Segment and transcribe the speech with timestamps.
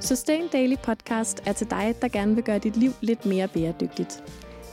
[0.00, 4.24] Sustain Daily Podcast er til dig, der gerne vil gøre dit liv lidt mere bæredygtigt.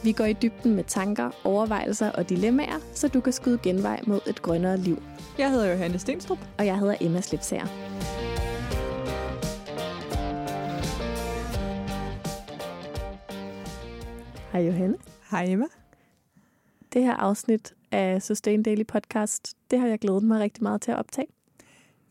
[0.04, 4.20] Vi går i dybden med tanker, overvejelser og dilemmaer, så du kan skyde genvej mod
[4.28, 5.04] et grønnere liv.
[5.38, 6.38] Jeg hedder Johanne Stenstrup.
[6.58, 7.66] Og jeg hedder Emma Slipsager.
[14.52, 14.98] Hej Johanne.
[15.32, 15.66] Hej Emma.
[16.94, 20.92] Det her afsnit af Sustain Daily Podcast, det har jeg glædet mig rigtig meget til
[20.92, 21.28] at optage.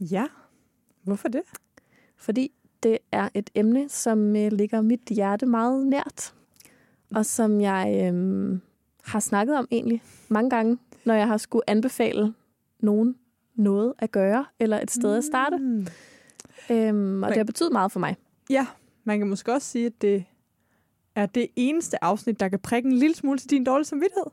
[0.00, 0.26] Ja,
[1.02, 1.42] hvorfor det?
[2.16, 2.52] Fordi
[2.86, 6.34] det er et emne, som øh, ligger mit hjerte meget nært,
[7.14, 8.60] og som jeg øhm,
[9.04, 12.34] har snakket om egentlig mange gange, når jeg har skulle anbefale
[12.80, 13.16] nogen
[13.54, 15.56] noget at gøre, eller et sted at starte.
[15.56, 15.86] Mm.
[16.70, 18.16] Øhm, og det har betydet meget for mig.
[18.50, 18.66] Ja,
[19.04, 20.24] man kan måske også sige, at det
[21.14, 24.26] er det eneste afsnit, der kan prikke en lille smule til din dårlige samvittighed.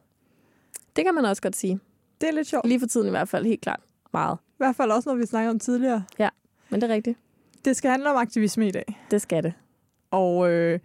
[0.95, 1.79] Det kan man også godt sige.
[2.21, 2.67] Det er lidt sjovt.
[2.67, 3.79] Lige for tiden i hvert fald, helt klart.
[4.13, 4.37] Meget.
[4.41, 6.03] I hvert fald også, når vi snakker om tidligere.
[6.69, 7.17] Men det er rigtigt.
[7.65, 9.05] Det skal handle om aktivisme i dag.
[9.11, 9.53] Det skal det.
[10.11, 10.79] Og øh,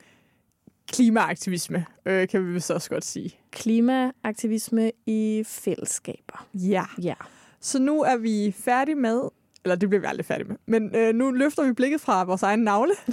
[0.93, 3.39] klimaaktivisme, øh, kan vi vist også godt sige.
[3.51, 6.47] Klimaaktivisme i fællesskaber.
[6.55, 6.85] Ja.
[7.03, 7.15] Ja.
[7.61, 9.21] Så nu er vi færdige med,
[9.65, 12.43] eller det bliver vi aldrig færdige med, men øh, nu løfter vi blikket fra vores
[12.43, 12.93] egen navle,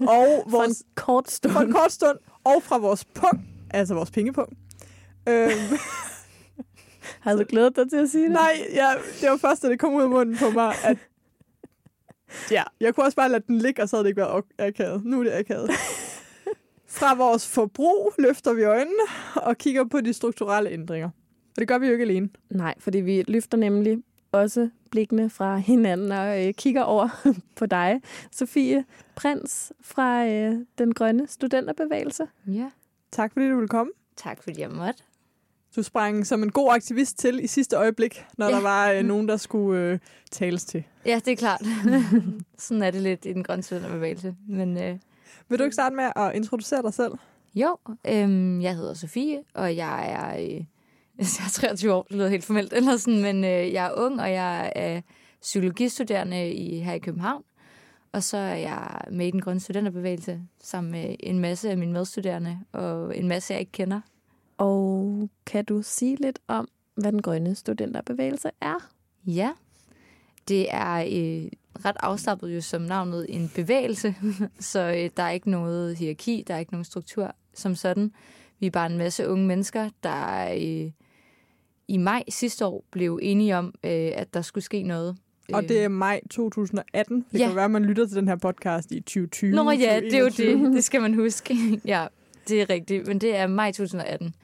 [0.00, 1.52] og For vores, en kort stund.
[1.52, 4.52] for en kort stund, og fra vores punkt, altså vores pengepunkt.
[5.28, 5.50] Øhm,
[7.20, 8.32] Har du glædet dig til at sige det?
[8.32, 10.98] Nej, ja, det var først, da det kom ud af munden på mig, at
[12.50, 14.54] ja, jeg kunne også bare lade den ligge, og så havde det ikke været ak-
[14.66, 15.04] akavet.
[15.04, 15.70] Nu er det akavet.
[16.90, 19.02] Fra vores forbrug løfter vi øjnene
[19.36, 21.08] og kigger på de strukturelle ændringer.
[21.50, 22.28] Og det gør vi jo ikke alene.
[22.50, 23.98] Nej, fordi vi løfter nemlig
[24.32, 27.08] også blikkene fra hinanden og øh, kigger over
[27.56, 28.00] på dig,
[28.32, 28.84] Sofie
[29.14, 32.26] Prins fra øh, Den Grønne Studenterbevægelse.
[32.46, 32.70] Ja,
[33.12, 33.92] Tak fordi du vil komme.
[34.16, 35.02] tak fordi jeg måtte.
[35.78, 38.52] Du sprang som en god aktivist til i sidste øjeblik, når Ja.
[38.54, 39.98] der var øh, nogen, der skulle øh,
[40.30, 40.84] tales til.
[41.06, 41.60] Ja, det er klart.
[42.58, 44.34] Sådan er det lidt i den grønne studenterbevægelse.
[44.48, 44.96] Men øh,
[45.48, 47.12] Vil du ikke starte med at introducere dig selv?
[47.54, 47.76] jo,
[48.08, 50.50] øh, jeg hedder Sofie, og jeg er, øh,
[51.18, 54.20] jeg er 23 år, det lyder helt formelt, eller sådan, men øh, jeg er ung,
[54.20, 55.00] og jeg er
[55.40, 57.42] psykologistuderende i, her i København.
[58.12, 61.92] Og så er jeg med i den grønne studenterbevægelse, sammen med en masse af mine
[61.92, 64.00] medstuderende, og en masse, jeg ikke kender.
[64.58, 68.88] Og kan du sige lidt om, hvad Den Grønne Studenterbevægelse er?
[69.26, 69.50] Ja,
[70.48, 71.50] det er øh,
[71.84, 74.14] ret afslappet jo som navnet en bevægelse,
[74.60, 78.12] så øh, der er ikke noget hierarki, der er ikke nogen struktur som sådan.
[78.60, 80.90] Vi er bare en masse unge mennesker, der øh,
[81.88, 85.16] i maj sidste år blev enige om, øh, at der skulle ske noget.
[85.52, 87.24] Og det er maj 2018.
[87.32, 87.46] Det Ja.
[87.46, 89.50] kan være, at man lytter til den her podcast i 2020.
[89.50, 90.64] Nå ja, det er jo 2021.
[90.66, 90.72] det.
[90.74, 91.54] Det skal man huske.
[91.84, 92.06] ja,
[92.48, 93.06] det er rigtigt.
[93.06, 94.34] Men det er maj 2018.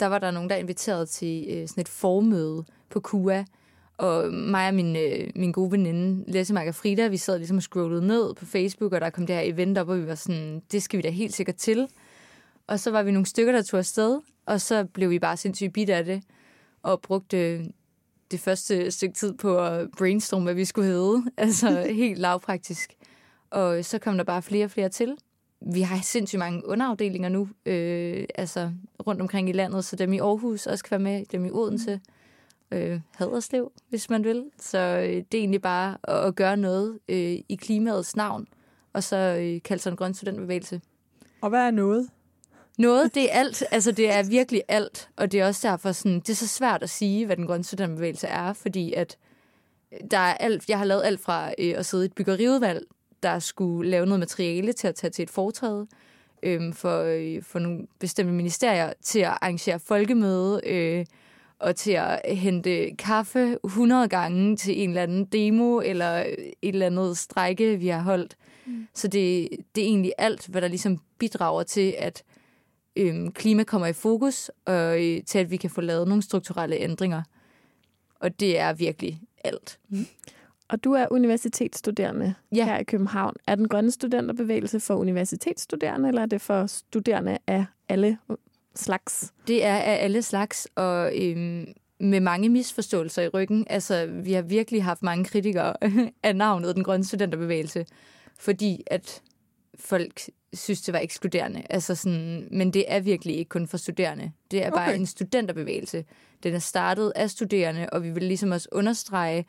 [0.00, 3.44] Der var der nogen, der inviterede til øh, sådan et formøde på KUA.
[3.98, 7.56] Og mig og min, øh, min gode veninde, Lasse Mark og Frida, vi sad ligesom
[7.56, 10.14] og scrollede ned på Facebook, og der kom det her event op, og vi var
[10.14, 11.88] sådan, det skal vi da helt sikkert til.
[12.66, 15.72] Og så var vi nogle stykker, der tog afsted, og så blev vi bare sindssygt
[15.72, 16.22] bit af det,
[16.82, 17.64] og brugte øh,
[18.30, 21.22] det første stykke tid på at brainstorme, hvad vi skulle hedde.
[21.36, 22.94] Altså helt lavpraktisk.
[23.50, 25.16] Og så kom der bare flere og flere til.
[25.60, 28.72] Vi har sindssygt mange underafdelinger nu, øh, altså
[29.06, 32.00] rundt omkring i landet, så dem i Aarhus også kan være med, dem i Odense,
[32.70, 34.44] øh, Haderslev, hvis man vil.
[34.60, 38.48] Så øh, det er egentlig bare at, at gøre noget øh, i klimaets navn,
[38.92, 40.80] og så øh, kalde sig en grøn studentbevægelse.
[41.40, 42.08] Og hvad er noget?
[42.78, 43.64] Noget, det er alt.
[43.70, 45.10] Altså, det er virkelig alt.
[45.16, 47.64] Og det er også derfor, sådan, det er så svært at sige, hvad den grønne
[47.64, 49.18] studenterbevægelse er, fordi at
[50.10, 52.86] der er alt, jeg har lavet alt fra øh, at sidde i et byggeriudvalg,
[53.22, 55.86] der skulle lave noget materiale til at tage til et foretræde
[56.42, 61.06] øh, for, øh, for nogle bestemte ministerier, til at arrangere folkemøde, øh,
[61.58, 66.86] og til at hente kaffe 100 gange til en eller anden demo, eller et eller
[66.86, 68.36] andet strække, vi har holdt.
[68.66, 68.88] Mm.
[68.94, 72.22] Så det, det er egentlig alt, hvad der ligesom bidrager til, at
[72.96, 76.76] øhm, klima kommer i fokus, og øh, til at vi kan få lavet nogle strukturelle
[76.76, 77.22] ændringer.
[78.20, 79.78] Og det er virkelig alt.
[80.68, 82.64] Og du er universitetsstuderende Ja.
[82.64, 83.34] her i København.
[83.46, 88.18] Er Den Grønne Studenterbevægelse for universitetsstuderende, eller er det for studerende af alle
[88.74, 89.32] slags?
[89.46, 91.66] Det er af alle slags, og øhm,
[92.00, 93.66] med mange misforståelser i ryggen.
[93.70, 95.74] Altså, vi har virkelig haft mange kritikere
[96.22, 97.86] af navnet Den Grønne Studenterbevægelse,
[98.38, 99.22] fordi at
[99.78, 100.20] folk
[100.52, 101.62] synes, det var ekskluderende.
[101.70, 104.32] Altså sådan, men det er virkelig ikke kun for studerende.
[104.50, 104.98] Det er bare Okay.
[104.98, 106.04] en studenterbevægelse.
[106.42, 109.46] Den er startet af studerende, og vi vil ligesom også understrege,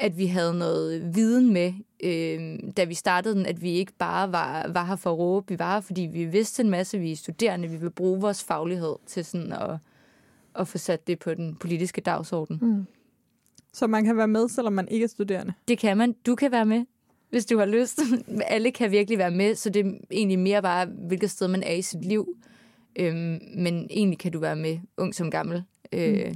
[0.00, 1.72] at vi havde noget viden med,
[2.04, 5.46] øh, da vi startede den, at vi ikke bare var, var her for at råbe.
[5.48, 7.68] Vi var her, fordi vi vidste en masse, vi er studerende.
[7.68, 9.76] Vi vil bruge vores faglighed til sådan at,
[10.54, 12.58] at få sat det på den politiske dagsorden.
[12.62, 12.86] Mm.
[13.72, 15.52] Så man kan være med, selvom man ikke er studerende.
[15.68, 16.14] Det kan man.
[16.26, 16.84] Du kan være med.
[17.30, 18.00] hvis du har lyst.
[18.46, 21.72] Alle kan virkelig være med, så det er egentlig mere bare, hvilket sted man er
[21.72, 22.36] i sit liv.
[22.96, 25.62] Øhm, men egentlig kan du være med, ung som gammel.
[25.92, 26.34] Øh,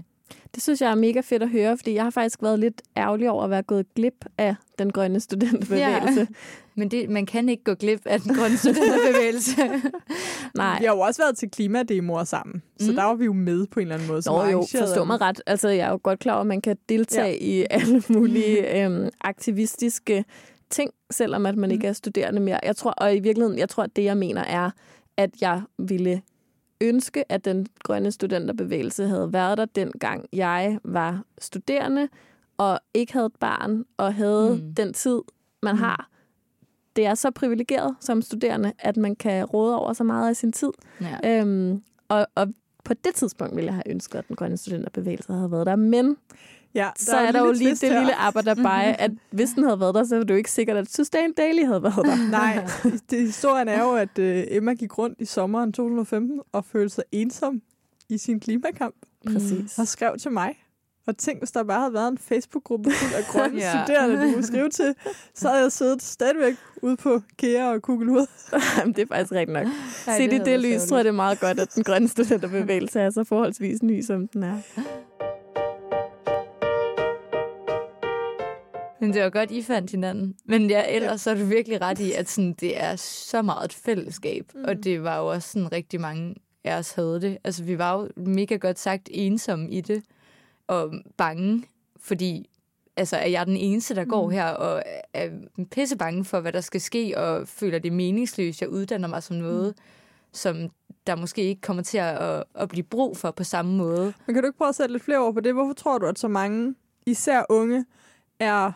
[0.55, 3.31] Det synes jeg er mega fedt at høre, fordi jeg har faktisk været lidt ærgerlig
[3.31, 6.20] over at være gået glip af den grønne studenterbevægelse.
[6.20, 6.26] Ja.
[6.76, 9.50] Men det, man kan ikke gå glip af den grønne studenterbevægelse.
[10.56, 10.79] Nej.
[10.79, 12.96] Vi har jo også været til klimademoer sammen, så Mm.
[12.96, 14.23] der var vi jo med på en eller anden måde.
[14.26, 15.43] Nå jo, forstå mig ret.
[15.46, 17.46] Altså, jeg er jo godt klar over, at man kan deltage ja.
[17.46, 20.25] i alle mulige øhm, aktivistiske
[20.70, 21.73] ting, selvom at man Mm.
[21.75, 22.61] ikke er studerende mere.
[22.62, 24.70] Jeg tror, og i virkeligheden, jeg tror, at det, jeg mener, er,
[25.17, 26.23] at jeg ville
[26.82, 32.08] ønske, at den grønne studenterbevægelse havde været der, dengang jeg var studerende,
[32.58, 34.75] og ikke havde et barn, og havde Mm.
[34.75, 35.20] den tid,
[35.62, 35.79] man Mm.
[35.81, 36.08] har.
[36.96, 40.52] Det er så privilegeret som studerende, at man kan råde over så meget af sin
[40.52, 40.70] tid.
[41.00, 41.40] ja.
[41.40, 42.49] Øhm, og, og
[42.84, 45.76] på det tidspunkt ville jeg have ønsket, at den grønne studenterbevægelse havde været der.
[45.76, 46.17] Men
[46.75, 47.99] Ja, så er der jo lige det her.
[47.99, 50.51] lille aber der bare, at hvis den havde været der, så er det jo ikke
[50.51, 52.31] sikkert, at Sustain Daily havde været der.
[52.39, 52.67] Nej,
[53.11, 57.05] det, historien er jo, at øh, Emma gik rundt i sommeren 2015 og følte sig
[57.13, 57.63] ensom
[58.09, 58.95] i sin klimakamp
[59.33, 59.79] Præcis.
[59.79, 60.55] og skrev til mig.
[61.07, 63.85] Og tænk, hvis der bare havde været en Facebook-gruppe fuld af grønne Ja.
[63.85, 64.95] studerende, du kunne skrive til,
[65.35, 68.27] så havde jeg siddet stadigvæk ude på Kea og Google ud.
[68.79, 69.67] Jamen, det er faktisk rigtigt nok.
[70.07, 72.09] Ej, Se, det i det lys, tror jeg, det er meget godt, at den grønne
[72.09, 74.57] studenterbevægelse er så forholdsvis ny, som den er.
[79.03, 80.37] Men det var godt, I fandt hinanden.
[80.45, 83.65] Men ja, ellers så er du virkelig ret i, at sådan, det er så meget
[83.65, 84.51] et fællesskab.
[84.55, 84.65] Mm.
[84.65, 86.35] Og det var jo også sådan, rigtig mange
[86.65, 87.39] af os havde det.
[87.45, 90.03] Altså, vi var jo mega godt sagt ensomme i det.
[90.67, 91.65] Og bange,
[92.01, 92.51] fordi
[92.97, 94.83] altså, er jeg den eneste, der går her og
[95.15, 95.31] er
[95.71, 98.61] pisse bange for, hvad der skal ske, og føler det meningsløst.
[98.61, 99.75] Jeg uddanner mig som noget,
[100.33, 100.57] som
[101.07, 104.13] der måske ikke kommer til at, at blive brug for på samme måde.
[104.27, 105.55] Men kan du ikke prøve at sætte lidt flere ord på det?
[105.55, 106.75] Hvorfor tror du, at så mange,
[107.07, 107.85] især unge,
[108.39, 108.73] er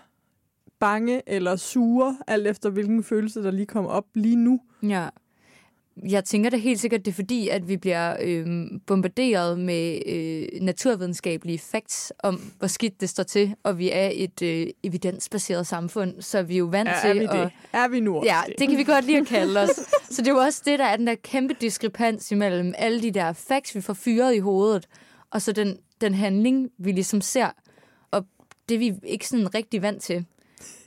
[0.81, 4.61] bange eller sure, alt efter hvilken følelse, der lige kommer op lige nu?
[4.82, 5.08] Ja.
[6.08, 8.46] Jeg tænker da helt sikkert, det er fordi, at vi bliver øh,
[8.87, 14.43] bombarderet med øh, naturvidenskabelige facts om, hvor skidt det står til, og vi er et
[14.43, 17.44] øh, evidensbaseret samfund, så vi er jo vant Er, til er vi det?
[17.44, 17.50] at...
[17.73, 18.55] Er vi nu også Ja, det?
[18.58, 19.69] det kan vi godt lide at kalde os.
[20.14, 23.11] Så det er jo også det, der er den der kæmpe diskrepans imellem alle de
[23.11, 24.87] der facts, vi får fyret i hovedet,
[25.31, 27.49] og så den, den handling, vi ligesom ser,
[28.11, 28.26] og
[28.69, 30.25] det er vi ikke sådan rigtig vant til.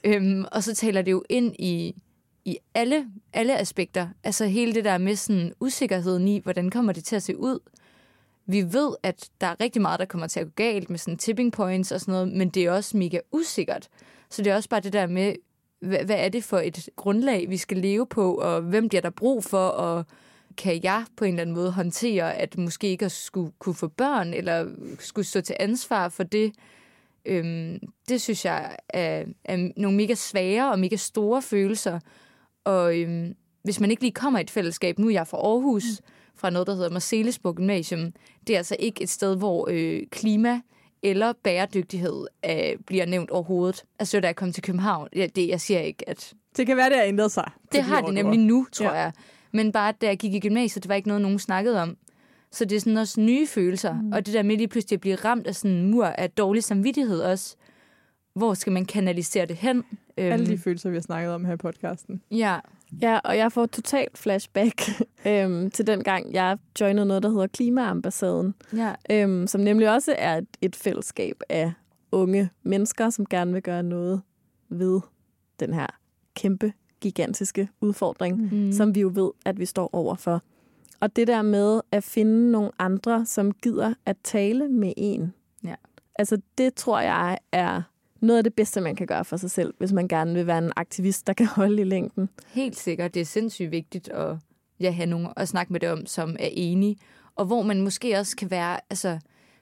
[0.04, 1.94] Øhm, og så taler det jo ind i,
[2.44, 4.08] i alle, alle aspekter.
[4.24, 7.58] Altså hele det der med sådan usikkerheden i, hvordan kommer det til at se ud.
[8.46, 11.18] Vi ved, at der er rigtig meget, der kommer til at gå galt med sådan
[11.18, 13.88] tipping points og sådan noget, men det er også mega usikkert.
[14.30, 15.34] Så det er også bare det der med,
[15.80, 19.10] hvad, hvad er det for et grundlag, vi skal leve på, og hvem bliver der
[19.10, 20.04] brug for, og
[20.56, 23.88] kan jeg på en eller anden måde håndtere, at måske ikke at skulle kunne få
[23.88, 24.66] børn, eller
[24.98, 26.52] skulle stå til ansvar for det.
[27.24, 27.78] Øhm,
[28.08, 32.00] det synes jeg er, er nogle mega svære og mega store følelser.
[32.64, 35.84] Og øhm, hvis man ikke lige kommer i et fællesskab, nu er jeg fra Aarhus,
[36.00, 36.06] mm.
[36.34, 38.12] fra noget, der hedder Marcellesborg Gymnasium,
[38.46, 40.60] det er altså ikke et sted, hvor øh, klima
[41.02, 43.84] eller bæredygtighed øh, bliver nævnt overhovedet.
[43.98, 46.88] Altså, da jeg kom til København, ja, det, jeg siger ikke, at Det kan være,
[46.90, 47.50] det har ændret sig.
[47.62, 48.92] det de har det nemlig nu, tror ja.
[48.92, 49.12] jeg.
[49.52, 51.96] Men bare da jeg gik i gymnasiet, det var ikke noget, nogen snakkede om.
[52.52, 54.00] Så det er sådan også nye følelser.
[54.00, 54.12] Mm.
[54.12, 56.64] Og det der med lige pludselig at blive ramt af sådan en mur af dårlig
[56.64, 57.56] samvittighed også.
[58.34, 59.84] Hvor skal man kanalisere det hen?
[60.16, 62.22] Alle de Øhm, følelser, vi har snakket om her i podcasten.
[62.30, 62.58] ja,
[63.02, 64.82] Ja, og jeg får totalt flashback
[65.26, 68.94] øhm, til den gang, jeg joinede noget, der hedder Klimaambassaden, ja.
[69.10, 71.72] øhm, som nemlig også er et, et fællesskab af
[72.12, 74.20] unge mennesker, som gerne vil gøre noget
[74.68, 75.00] ved
[75.60, 75.86] den her
[76.34, 78.58] kæmpe, gigantiske udfordring, mm.
[78.58, 78.72] Mm.
[78.72, 80.42] som vi jo ved, at vi står overfor.
[81.00, 85.32] Og det der med at finde nogle andre, som gider at tale med en.
[85.64, 85.74] Ja.
[86.18, 87.82] Altså det tror jeg er
[88.20, 90.58] noget af det bedste, man kan gøre for sig selv, hvis man gerne vil være
[90.58, 92.28] en aktivist, der kan holde i længden.
[92.46, 93.14] Helt sikkert.
[93.14, 94.36] Det er sindssygt vigtigt at
[94.80, 96.96] ja, have nogen at snakke med dem, som er enige.
[97.36, 99.18] Og hvor man måske også kan være, altså,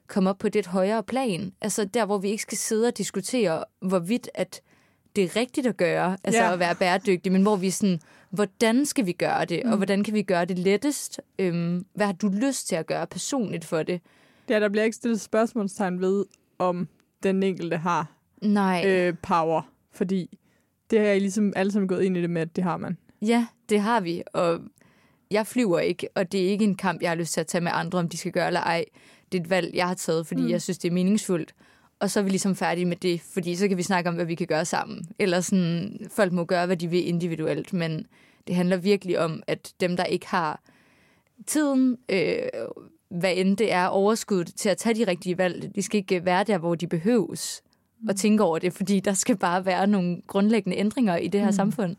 [0.07, 1.53] komme op på det højere plan.
[1.61, 4.61] Altså der, hvor vi ikke skal sidde og diskutere, hvorvidt at
[5.17, 6.53] det er rigtigt at gøre, altså Ja.
[6.53, 9.71] at være bæredygtig, men hvor vi sådan, hvordan skal vi gøre det, mm.
[9.71, 11.21] og hvordan kan vi gøre det lettest?
[11.39, 14.01] Øhm, hvad har du lyst til at gøre personligt for det?
[14.49, 16.25] Ja, der bliver ikke stillet spørgsmålstegn ved,
[16.59, 16.89] om
[17.23, 19.63] den enkelte har Nej, øh, power.
[19.93, 20.39] Fordi
[20.91, 22.97] det har jeg ligesom alle sammen gået ind i det med, at det har man.
[23.23, 24.61] Ja, det har vi, og
[25.31, 27.65] jeg flyver ikke, og det er ikke en kamp, jeg har lyst til at tage
[27.65, 28.85] med andre, om de skal gøre eller ej.
[29.33, 30.51] Det er et valg, jeg har taget, fordi mm.
[30.51, 31.55] jeg synes, det er meningsfuldt.
[32.01, 34.25] Og så er vi ligesom færdige med det, fordi så kan vi snakke om, hvad
[34.25, 35.09] vi kan gøre sammen.
[35.19, 38.07] Eller sådan, folk må gøre, hvad de vil individuelt, men
[38.47, 40.61] det handler virkelig om, at dem, der ikke har
[41.47, 42.37] tiden, øh,
[43.11, 46.45] hvad end det er, overskuddet til at tage de rigtige valg, de skal ikke være
[46.45, 47.63] der, hvor de behøves.
[48.09, 51.47] at tænke over det, fordi der skal bare være nogle grundlæggende ændringer i det her
[51.47, 51.51] Mm.
[51.51, 51.53] mm.
[51.53, 51.97] samfund.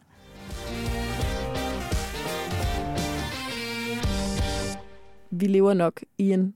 [5.31, 6.55] Vi lever nok i en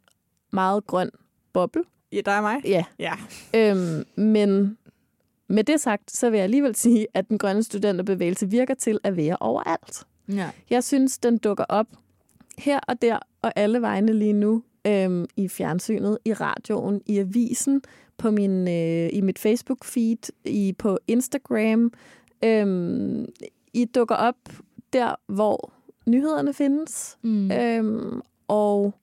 [0.51, 1.09] meget grøn
[1.53, 1.83] boble.
[2.13, 2.61] Ja, dig og mig?
[2.65, 2.83] Ja.
[2.99, 3.13] Ja.
[3.55, 4.77] Øhm, men
[5.47, 9.17] med det sagt, så vil jeg alligevel sige, at den grønne studenterbevægelse virker til at
[9.17, 10.03] være overalt.
[10.29, 10.49] Ja.
[10.69, 11.87] Jeg synes, den dukker op
[12.57, 14.63] her og der og alle vegne lige nu.
[14.87, 17.81] Øhm, I fjernsynet, i radioen, i avisen,
[18.17, 21.93] på min, øh, i mit Facebook-feed, i, på Instagram.
[22.43, 23.25] Øhm,
[23.73, 24.35] I dukker op
[24.93, 25.73] der, hvor
[26.07, 27.17] nyhederne findes.
[27.21, 27.51] Mm.
[27.51, 28.93] Øhm, og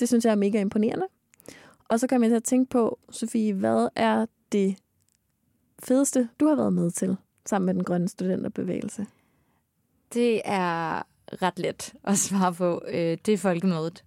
[0.00, 1.06] det synes jeg er mega imponerende.
[1.92, 4.76] Og så kom jeg til at tænke på, Sofie, hvad er det
[5.82, 9.06] fedeste, du har været med til sammen med den grønne studenterbevægelse?
[10.14, 11.02] Det er
[11.42, 12.82] ret let at svare på.
[12.88, 14.04] Øh, det er folkemødet.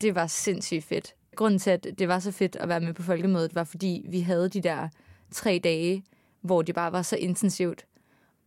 [0.00, 1.14] Det var sindssygt fedt.
[1.36, 4.20] Grunden til, at det var så fedt at være med på folkemødet, var fordi vi
[4.20, 4.88] havde de der
[5.32, 6.04] tre dage,
[6.40, 7.86] hvor det bare var så intensivt.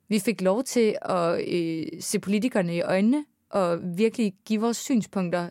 [0.08, 5.50] Vi fik lov til at øh, se politikerne i øjnene og virkelig give vores synspunkter.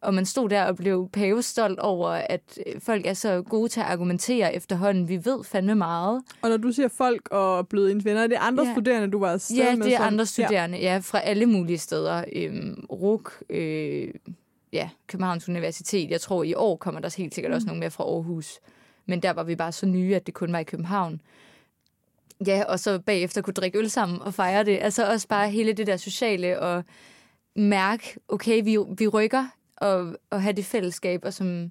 [0.00, 3.80] Og man stod der og blev pavestolt over, at øh, folk er så gode til
[3.80, 5.08] at argumentere efterhånden.
[5.08, 6.22] Vi ved fandme meget.
[6.42, 8.72] Og når du siger folk og bløde ens venner, er det andre Ja.
[8.74, 9.84] studerende, du var afsted Ja, med?
[9.86, 10.92] det er som- andre studerende, ja.
[10.92, 12.24] ja, fra alle mulige steder.
[12.32, 14.08] Øhm, RUK, øh,
[14.72, 16.10] ja, Københavns Universitet.
[16.10, 17.54] Jeg tror, i år kommer der helt sikkert Mm.
[17.54, 18.58] også nogen med fra Aarhus.
[19.06, 21.20] Men der var vi bare så nye, at det kun var i København.
[22.46, 24.78] Ja, og så bagefter kunne drikke øl sammen og fejre det.
[24.80, 26.84] Altså også bare hele det der sociale og
[27.56, 29.44] mærke, okay, vi, vi rykker
[29.76, 31.70] og, og have det fællesskab, og som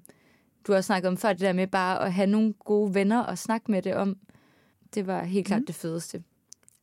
[0.66, 3.38] du har snakket om før, det der med bare at have nogle gode venner og
[3.38, 4.16] snakke med det om.
[4.94, 5.66] Det var helt klart Mm.
[5.66, 6.22] det fedeste.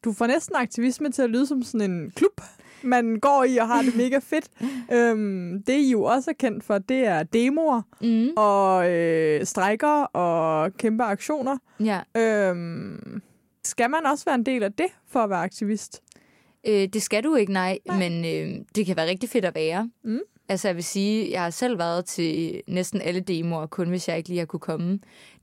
[0.03, 2.41] Du får næsten aktivisme til at lyde som sådan en klub,
[2.83, 4.49] man går i og har det mega fedt.
[4.93, 8.29] øhm, det, I jo også er kendt for, det er demoer Mm.
[8.37, 11.57] og øh, strækker og kæmpe aktioner.
[11.79, 12.01] Ja.
[12.21, 13.21] Øhm,
[13.63, 16.01] skal man også være en del af det for at være aktivist?
[16.67, 17.97] Øh, det skal du ikke, nej, Nej.
[17.99, 18.09] nej.
[18.09, 18.25] men
[18.59, 19.89] øh, det kan være rigtig fedt at være.
[20.03, 20.19] Mm.
[20.53, 24.17] Altså jeg vil sige, jeg har selv været til næsten alle demoer, kun hvis jeg
[24.17, 24.91] ikke lige har kunne komme.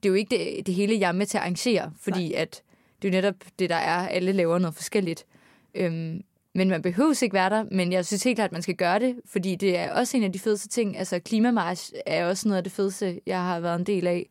[0.03, 2.41] Det er jo ikke det, det hele, jeg er med til at arrangere, fordi nej.
[2.43, 2.63] at
[3.03, 4.09] det er jo netop det, der er.
[4.09, 5.27] Alle laver noget forskelligt.
[5.75, 6.23] Øhm,
[6.55, 8.99] men man behøver ikke være der, men jeg synes helt klart, at man skal gøre
[8.99, 10.99] det, fordi det er også en af de fedeste ting.
[10.99, 14.29] Altså klimamarsch er også noget af det fedeste, jeg har været en del af.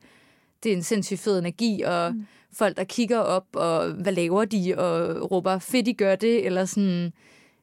[0.64, 2.28] Det er en sindssygt fed energi, og mm.
[2.54, 6.66] folk, der kigger op, og hvad laver de, og råber, fedt, I gør det, eller
[6.66, 7.14] sådan...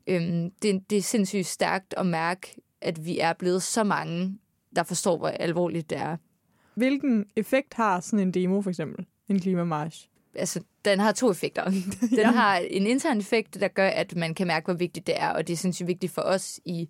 [0.07, 2.55] Øhm, det, det er sindssygt stærkt at mærke,
[2.87, 4.39] at vi er blevet så mange,
[4.77, 6.17] der forstår, hvor alvorligt det er.
[6.75, 9.07] Hvilken effekt har sådan en demo, for eksempel?
[9.29, 10.09] En klimamarsch?
[10.35, 11.65] Altså, den har to effekter.
[12.11, 12.31] Den Ja.
[12.31, 15.47] har en intern effekt, der gør, at man kan mærke, hvor vigtigt det er, og
[15.47, 16.89] det er sindssygt vigtigt for os i,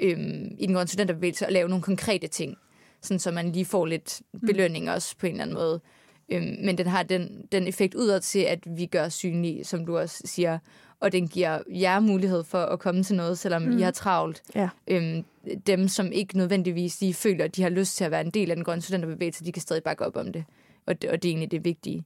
[0.00, 2.56] øhm, i den grønne studenterbevægelse at lave nogle konkrete ting,
[3.00, 5.80] sådan så man lige får lidt belønning også på en eller anden måde.
[6.28, 9.98] Øhm, men den har den, den effekt udad til, at vi gør synlige, som du
[9.98, 10.58] også siger,
[11.02, 13.78] og den giver jer mulighed for at komme til noget, selvom mm.
[13.78, 14.42] I har travlt.
[14.54, 14.68] Ja.
[14.88, 15.24] Øhm,
[15.66, 18.50] dem, som ikke nødvendigvis de føler, at de har lyst til at være en del
[18.50, 20.44] af den grønne studenterbevægelse, de kan stadig bakke op om det.
[20.86, 22.04] Og det, og det er egentlig det vigtige.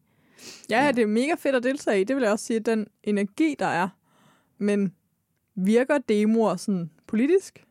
[0.70, 2.04] Ja, ja, det er mega fedt at deltage i.
[2.04, 3.88] Det vil jeg også sige, at den energi, der er.
[4.58, 4.92] Men
[5.54, 7.64] virker demoer sådan politisk?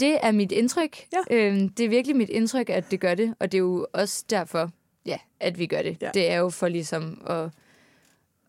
[0.00, 0.96] Det er mit indtryk.
[1.12, 1.36] Ja.
[1.36, 4.24] Øhm, det er virkelig mit indtryk, at det gør det, og det er jo også
[4.30, 4.70] derfor,
[5.06, 5.96] ja, at vi gør det.
[6.02, 6.10] Ja.
[6.14, 7.50] Det er jo for ligesom at,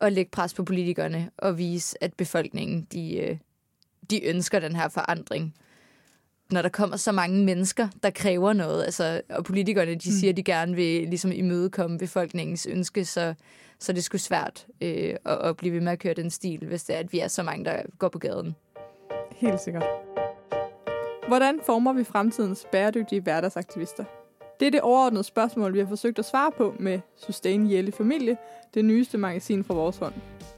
[0.01, 3.37] at lægge pres på politikerne og vise, at befolkningen, de, øh,
[4.09, 5.53] de ønsker den her forandring.
[6.51, 10.15] Når der kommer så mange mennesker, der kræver noget, altså, og politikerne, de Mm.
[10.15, 13.33] siger, at de gerne vil ligesom imødekomme befolkningens ønske, så,
[13.79, 16.83] så det sgu svært øh, at, at blive ved med at køre den stil, hvis
[16.83, 18.55] det er, at vi er så mange, der går på gaden.
[19.35, 19.83] Helt sikkert.
[21.27, 24.03] Hvordan former vi fremtidens bæredygtige hverdagsaktivister?
[24.61, 28.37] Det er det overordnede spørgsmål, vi har forsøgt at svare på med Sustain Jelle Familie,
[28.73, 30.13] det nyeste magasin fra vores hånd.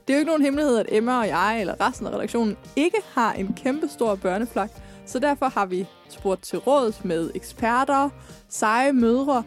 [0.08, 2.98] Det er jo ikke nogen hemmelighed, at Emma og jeg, eller resten af redaktionen, ikke
[3.14, 4.70] har en kæmpe stor børneflok,
[5.06, 8.10] så derfor har vi spurgt til råd med eksperter,
[8.50, 9.44] seje mødre,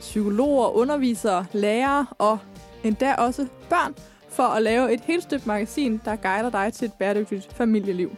[0.00, 2.38] psykologer, undervisere, lærere og
[2.84, 3.94] endda også børn,
[4.28, 8.10] for at lave et helt støbt magasin, der guider dig til et bæredygtigt familieliv.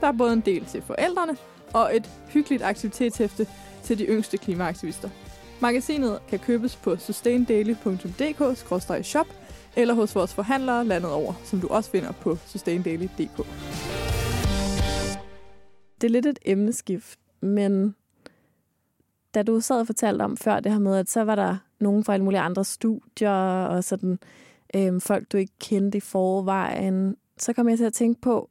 [0.00, 1.36] Der er både en del til forældrene
[1.72, 3.46] og et hyggeligt aktivitetshæfte
[3.82, 5.08] til de yngste klimaaktivister.
[5.60, 9.26] Magasinet kan købes på sustaindaily.dk-shop
[9.76, 13.46] eller hos vores forhandlere landet over, som du også finder på sustaindaily.dk.
[16.00, 17.94] Det er lidt et emneskift, men
[19.34, 22.04] da du sad og fortalte om før det her med, at så var der nogen
[22.04, 24.18] fra alle mulige andre studier, og sådan
[24.76, 28.50] øhm, folk, du ikke kendte i forvejen, så kom jeg til at tænke på,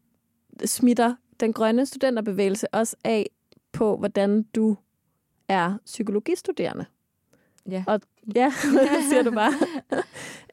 [0.65, 3.29] smitter den grønne studenterbevægelse også af
[3.71, 4.77] på, hvordan du
[5.47, 6.85] er psykologistuderende?
[7.69, 7.83] Ja.
[7.87, 7.99] Og
[8.35, 9.53] ja, det siger du bare.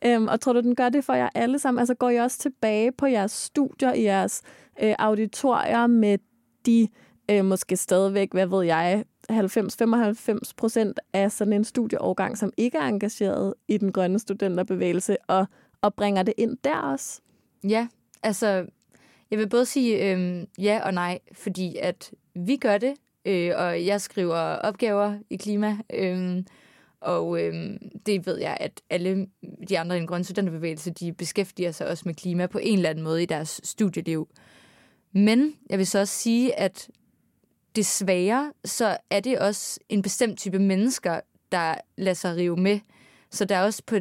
[0.04, 1.78] Øhm, og tror du, den gør det for jer alle sammen?
[1.78, 4.42] Altså går I også tilbage på jeres studier, i jeres
[4.82, 6.18] øh, auditorier med
[6.66, 6.88] de
[7.30, 12.86] øh, måske stadigvæk, hvad ved jeg, 90-95 procent af sådan en studieårgang, som ikke er
[12.86, 15.46] engageret i den grønne studenterbevægelse, og,
[15.80, 17.20] og bringer det ind der også?
[17.64, 17.88] Ja,
[18.22, 18.66] altså,
[19.30, 23.86] jeg vil både sige øh, ja og nej, fordi at vi gør det, øh, og
[23.86, 26.42] jeg skriver opgaver i klima, øh,
[27.00, 27.54] og øh,
[28.06, 29.26] det ved jeg, at alle
[29.68, 32.90] de andre i den grønne studenterbevægelse, de beskæftiger sig også med klima på en eller
[32.90, 34.28] anden måde i deres studieliv.
[35.12, 36.88] Men jeg vil så også sige, at
[37.76, 41.20] desværre, så er det også en bestemt type mennesker,
[41.52, 42.80] der lader sig rive med.
[43.30, 43.96] Så der er også på,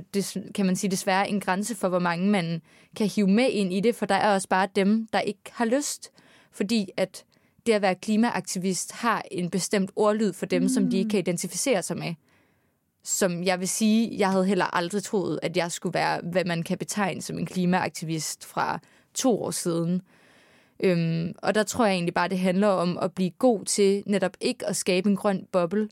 [0.56, 2.62] kan man sige, desværre en grænse for, hvor mange man
[2.96, 5.66] kan hive med ind i det, for der er også bare dem, der ikke har
[5.66, 6.12] lyst.
[6.52, 7.26] Fordi at
[7.70, 10.70] det at være klimaaktivist har en bestemt ordlyd for dem, mm.
[10.70, 12.14] som de ikke kan identificere sig med.
[13.04, 16.64] Som jeg vil sige, jeg havde heller aldrig troet, at jeg skulle være, hvad man
[16.64, 18.80] kan betegne som en klimaaktivist fra
[19.14, 20.02] to år siden.
[20.84, 24.38] Øhm, og der tror jeg egentlig bare, det handler om at blive god til netop
[24.42, 25.90] ikke at skabe en grøn boble,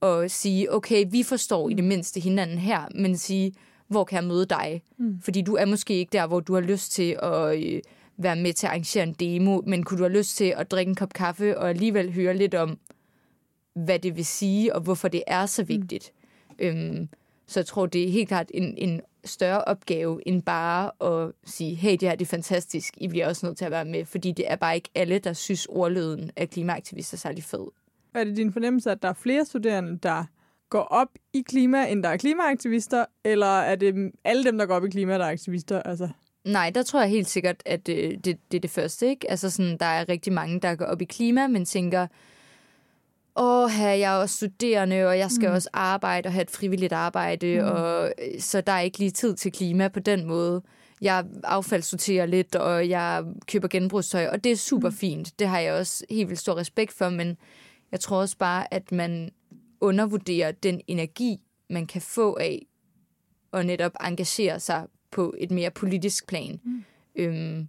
[0.00, 3.52] og sige, okay, vi forstår i det mindste hinanden her, men sige,
[3.88, 4.82] hvor kan jeg møde dig?
[4.98, 5.20] Mm.
[5.20, 7.80] Fordi du er måske ikke der, hvor du har lyst til at øh,
[8.16, 10.90] være med til at arrangere en demo, men kunne du have lyst til at drikke
[10.90, 12.78] en kop kaffe og alligevel høre lidt om,
[13.74, 16.12] hvad det vil sige, og hvorfor det er så vigtigt.
[16.50, 16.66] Mm.
[16.66, 17.08] Øhm,
[17.46, 21.74] så jeg tror, det er helt klart en, en større opgave, end bare at sige,
[21.74, 24.32] hey, det her det er fantastisk, I bliver også nødt til at være med, fordi
[24.32, 27.66] det er bare ikke alle, der synes ordlyden af klimaaktivister er særlig fed.
[28.14, 30.24] Er det din fornemmelse, at der er flere studerende, der
[30.70, 34.74] går op i klima, end der er klimaaktivister, eller er det alle dem, der går
[34.74, 35.82] op i klima, der er aktivister?
[35.82, 36.08] Altså?
[36.44, 39.08] Nej, der tror jeg helt sikkert, at det, øh, det, det er det første.
[39.08, 39.30] Ikke?
[39.30, 42.06] Altså sådan, der er rigtig mange, der går op i klima, men tænker,
[43.36, 45.54] åh, jeg er også studerende, og jeg skal mm.
[45.54, 47.68] også arbejde og have et frivilligt arbejde, mm.
[47.68, 50.62] og øh, så der er ikke lige tid til klima på den måde.
[51.00, 54.96] Jeg affaldssorterer lidt, og jeg køber genbrugstøj, og det er super mm.
[54.96, 55.38] fint.
[55.38, 57.36] Det har jeg også helt vildt stor respekt for, men
[57.92, 59.30] jeg tror også bare, at man
[59.80, 62.66] undervurderer den energi, man kan få af
[63.52, 66.60] at netop engagere sig på et mere politisk plan.
[66.64, 66.84] Mm.
[67.16, 67.68] Øhm.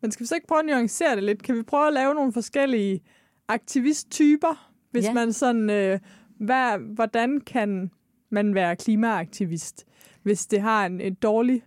[0.00, 1.42] Men skal vi så ikke prøve at nuancere det lidt?
[1.42, 3.00] Kan vi prøve at lave nogle forskellige
[3.48, 4.70] aktivisttyper?
[4.90, 5.12] Hvis ja.
[5.12, 5.98] man sådan, øh,
[6.38, 7.90] hvad, hvordan kan
[8.30, 9.86] man være klimaaktivist,
[10.22, 11.62] hvis det har en, en dårlig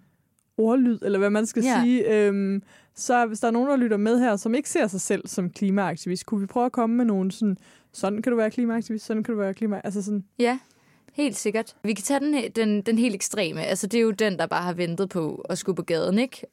[0.58, 1.82] ordlyd, eller hvad man skal ja.
[1.84, 2.13] sige.
[2.13, 2.63] Øhm,
[2.96, 5.50] så hvis der er nogen, der lytter med her, som ikke ser sig selv som
[5.50, 7.58] klimaaktivist, kunne vi prøve at komme med nogle sådan,
[7.91, 9.82] sådan kan du være klimaaktivist, sådan kan du være klima...
[9.84, 10.24] Altså sådan.
[10.39, 10.60] Ja,
[11.17, 11.75] helt sikkert.
[11.84, 13.63] Vi kan tage den, den, den helt ekstreme.
[13.63, 16.47] Altså, det er jo den, der bare har ventet på at skulle på gaden, ikke?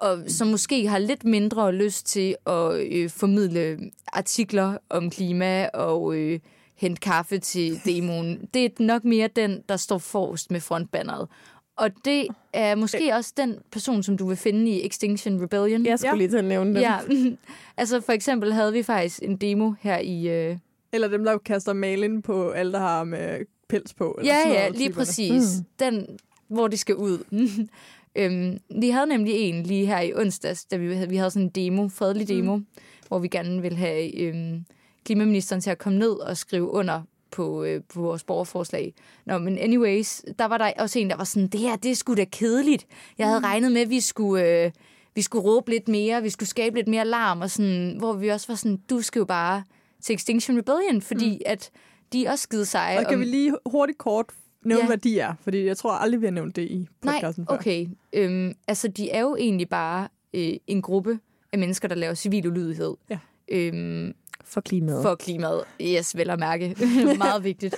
[0.00, 3.78] og som måske har lidt mindre lyst til at øh, formidle
[4.12, 6.40] artikler om klima og øh,
[6.76, 8.40] hente kaffe til demoen.
[8.54, 11.28] Det er nok mere den, der står forrest med frontbanneret.
[11.76, 15.86] Og det er måske også den person, som du vil finde i Extinction Rebellion.
[15.86, 16.16] Jeg skulle ja.
[16.16, 16.82] lige til at nævne den.
[16.82, 16.98] Ja.
[17.76, 20.28] altså for eksempel havde vi faktisk en demo her i...
[20.28, 20.56] Øh...
[20.92, 24.16] Eller dem, der kaster malen på alle, der har med pels på.
[24.18, 25.58] Eller ja, sådan ja, lige præcis.
[25.58, 25.64] Mm.
[25.78, 26.06] Den,
[26.48, 27.18] hvor de skal ud.
[28.16, 31.46] Øhm, vi havde nemlig en lige her i onsdags, da vi havde, vi havde sådan
[31.46, 32.66] en demo, fredelig demo, mm.
[33.08, 34.64] hvor vi gerne ville have øhm,
[35.04, 38.94] klimaministeren til at komme ned og skrive under på, øh, på vores borgerforslag.
[39.26, 41.94] Nå, men anyways, der var der også en, der var sådan, det her, det er
[41.94, 42.86] sgu da kedeligt.
[43.18, 43.44] Jeg havde mm.
[43.44, 44.70] regnet med, at vi skulle, øh,
[45.14, 48.28] vi skulle råbe lidt mere, vi skulle skabe lidt mere larm, og sådan, hvor vi
[48.28, 49.64] også var sådan, du skal jo bare
[50.02, 51.42] til Extinction Rebellion, fordi mm.
[51.46, 51.70] at
[52.12, 52.98] de er også skide seje.
[52.98, 53.20] Og kan om...
[53.20, 54.26] vi lige hurtigt kort
[54.64, 54.86] nævne, ja.
[54.86, 57.86] hvad de er, fordi jeg tror aldrig, vi har nævnt det i podcasten Nej, okay.
[58.12, 61.18] Øhm, altså, de er jo egentlig bare øh, en gruppe
[61.52, 62.94] af mennesker, der laver civil ulydighed.
[63.10, 63.18] Ja.
[63.48, 65.02] Øhm, for klimaet.
[65.02, 66.76] For klimaet, yes, vel at mærke.
[67.18, 67.74] Meget vigtigt.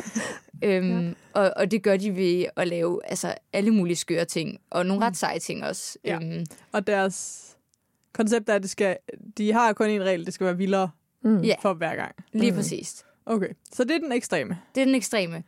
[0.64, 1.12] øhm, ja.
[1.32, 5.04] og, og det gør de ved at lave altså, alle mulige skøre ting, og nogle
[5.04, 5.14] ret mm.
[5.14, 5.98] seje ting også.
[6.04, 6.14] Ja.
[6.14, 7.48] Øhm, og deres
[8.12, 8.96] koncept er, at det skal,
[9.38, 10.90] de har kun en regel, det skal være vildere
[11.24, 11.44] mm.
[11.62, 12.14] for hver gang.
[12.32, 12.56] Lige mm.
[12.56, 13.04] præcis.
[13.26, 14.58] Okay, så det er den ekstreme.
[14.74, 15.42] Det er den ekstreme.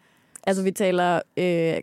[0.47, 1.81] Altså, vi taler, øh, hvad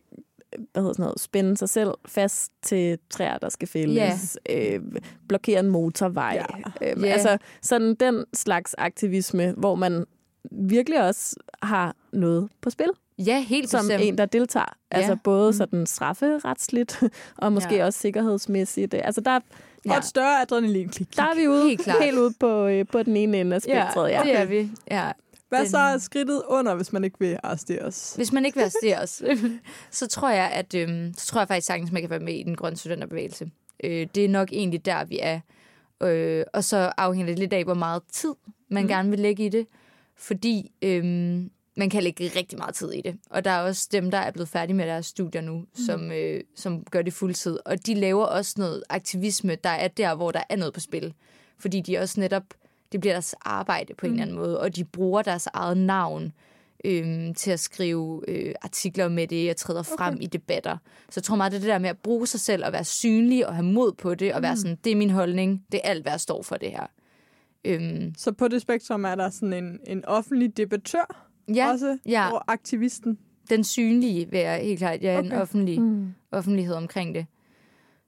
[0.75, 4.73] hedder sådan noget, spænde sig selv fast til træer, der skal fældes, yeah.
[4.73, 4.81] øh,
[5.27, 6.35] blokere en motorvej.
[6.35, 6.95] Yeah.
[6.97, 7.13] Øh, yeah.
[7.13, 10.05] Altså, sådan den slags aktivisme, hvor man
[10.51, 12.89] virkelig også har noget på spil.
[13.17, 14.03] Ja, helt Som bestemt.
[14.03, 14.77] en, der deltager.
[14.91, 14.97] Ja.
[14.97, 15.57] Altså både mm.
[15.57, 17.03] sådan strafferetsligt,
[17.37, 17.85] og måske ja.
[17.85, 18.93] også sikkerhedsmæssigt.
[18.93, 19.39] Altså der
[19.85, 19.91] Ja.
[19.91, 21.15] Og et større adrenalinklik.
[21.15, 24.09] Der er vi ude, helt, helt ude på, øh, på den ene ende af spektret.
[24.09, 24.23] Ja, ja.
[24.23, 24.69] det er vi.
[24.91, 25.11] Ja.
[25.51, 25.69] Hvad den...
[25.69, 28.13] så er skridtet under, hvis man ikke vil arresteres?
[28.15, 29.23] Hvis man ikke vil arresteres,
[29.99, 32.43] så tror jeg, at øhm, så tror jeg faktisk sagtens, man kan være med i
[32.43, 33.51] den grønne studenterbevægelse.
[33.83, 35.39] Øh, det er nok egentlig der, vi er.
[36.03, 38.33] Øh, og så afhænger det lidt af, hvor meget tid
[38.69, 38.87] man mm.
[38.87, 39.67] gerne vil lægge i det.
[40.15, 43.17] Fordi øhm, man kan lægge rigtig meget tid i det.
[43.29, 45.67] Og der er også dem, der er blevet færdige med deres studier nu, Mm.
[45.85, 47.59] som, øh, som gør det fuldtid.
[47.65, 51.13] Og de laver også noget aktivisme, der er der, hvor der er noget på spil.
[51.59, 52.43] Fordi de også netop,
[52.91, 54.13] det bliver deres arbejde på en Mm.
[54.15, 56.33] eller anden måde, og de bruger deres eget navn
[56.85, 60.23] øhm, til at skrive øh, artikler med det og træder frem Okay.
[60.23, 60.77] i debatter.
[61.09, 62.83] Så jeg tror meget, det er det der med at bruge sig selv og være
[62.83, 64.43] synlig og have mod på det, og Mm.
[64.43, 66.85] være sådan, det er min holdning, det er alt, hvad jeg står for det her.
[67.65, 71.25] Øhm, Så på det spektrum er der sådan en, en offentlig debattør
[71.55, 72.31] ja, også, ja.
[72.33, 73.17] og aktivisten.
[73.49, 75.27] den synlige vil jeg helt klart, ja, okay.
[75.27, 76.13] en offentlig, Mm.
[76.31, 77.25] offentlighed omkring det,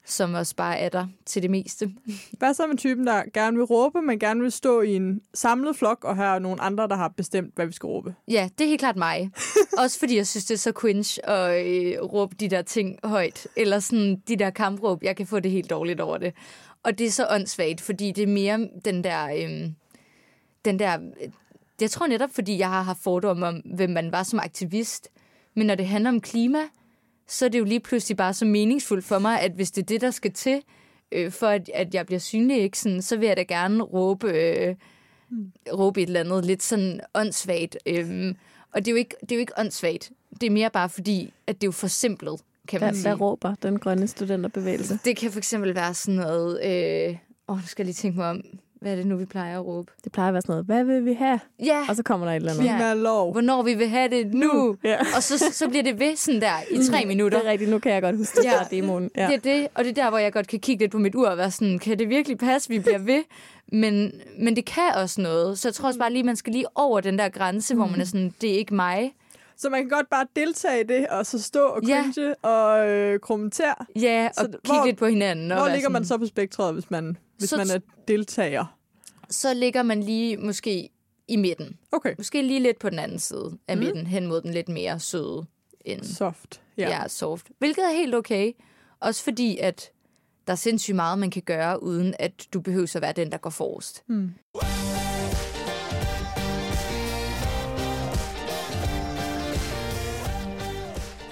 [0.06, 1.90] som også bare er der til det meste.
[2.38, 5.76] Hvad så med typen, der gerne vil råbe, men gerne vil stå i en samlet
[5.76, 8.14] flok, og her er nogle andre, der har bestemt, hvad vi skal råbe?
[8.28, 9.30] Ja, det er helt klart mig.
[9.82, 13.46] Også fordi jeg synes, det er så cringe at øh, råbe de der ting højt.
[13.56, 15.02] Eller sådan de der kampråb.
[15.02, 16.34] Jeg kan få det helt dårligt over det.
[16.82, 19.24] Og det er så åndssvagt, fordi det er mere den der...
[19.24, 19.70] Øh,
[20.64, 21.28] den der øh,
[21.80, 25.08] jeg tror netop, fordi jeg har haft fordomme om, hvem man var som aktivist.
[25.54, 26.58] Men når det handler om klima,
[27.28, 29.86] så er det jo lige pludselig bare så meningsfuldt for mig, at hvis det er
[29.86, 30.62] det, der skal til,
[31.12, 32.78] øh, for at, at jeg bliver synlig, ikke?
[32.78, 34.74] Sådan, så vil jeg da gerne råbe, øh,
[35.72, 37.76] råbe et eller andet lidt sådan åndssvagt.
[37.86, 38.36] Øhm,
[38.72, 40.12] og det er, jo ikke, det er jo ikke åndssvagt.
[40.40, 43.08] Det er mere bare fordi, at det er jo forsimplet, kan man Hvad, sige.
[43.08, 44.98] hvad råber den grønne studenterbevægelse?
[45.04, 46.60] Det kan for eksempel være sådan noget...
[46.64, 47.16] Øh,
[47.48, 48.44] åh, nu skal jeg lige tænke mig om.
[48.84, 49.92] Hvad er det nu, vi plejer at råbe?
[50.04, 51.40] Det plejer at være sådan noget, hvad vil vi have?
[51.64, 52.64] Ja, Og så kommer der et eller andet.
[52.64, 52.76] Ja.
[52.76, 53.32] Klimalov.
[53.32, 54.76] hvornår vi vil have det nu.
[54.84, 54.96] Ja.
[55.16, 57.38] Og så, så bliver det ved sådan der i tre minutter.
[57.38, 58.58] Det er rigtigt, nu kan jeg godt huske det Ja.
[58.60, 59.10] fra demoen.
[59.16, 59.26] Ja.
[59.26, 61.14] Det er det, og det er der, hvor jeg godt kan kigge lidt på mit
[61.14, 63.22] ur og være sådan, kan det virkelig passe, vi bliver ved?
[63.72, 65.58] Men, men det kan også noget.
[65.58, 68.00] Så jeg tror også bare lige, man skal lige over den der grænse, hvor man
[68.00, 69.12] er sådan, det er ikke mig.
[69.56, 72.02] Så man kan godt bare deltage i det, og så stå og Ja.
[72.14, 73.74] cringe og øh, kommentere.
[74.00, 75.52] Ja, og Så kigge hvor- lidt på hinanden.
[75.52, 78.78] Og Hvor ligger man sådan, så på spektret, hvis man, hvis Så- man er deltager?
[79.30, 80.88] Så ligger man lige måske
[81.28, 81.78] i midten.
[81.92, 83.82] Okay, Måske lige lidt på den anden side af Mm.
[83.82, 85.46] midten, hen mod den lidt mere søde
[85.84, 86.60] end soft.
[86.78, 86.82] ja.
[86.88, 87.00] Ja.
[87.02, 87.46] ja, soft.
[87.58, 88.52] Hvilket er helt okay.
[89.00, 89.90] Også fordi, at
[90.46, 93.38] der er sindssygt meget, man kan gøre, uden at du behøver at være den, der
[93.38, 94.02] går forrest.
[94.06, 94.30] Mm.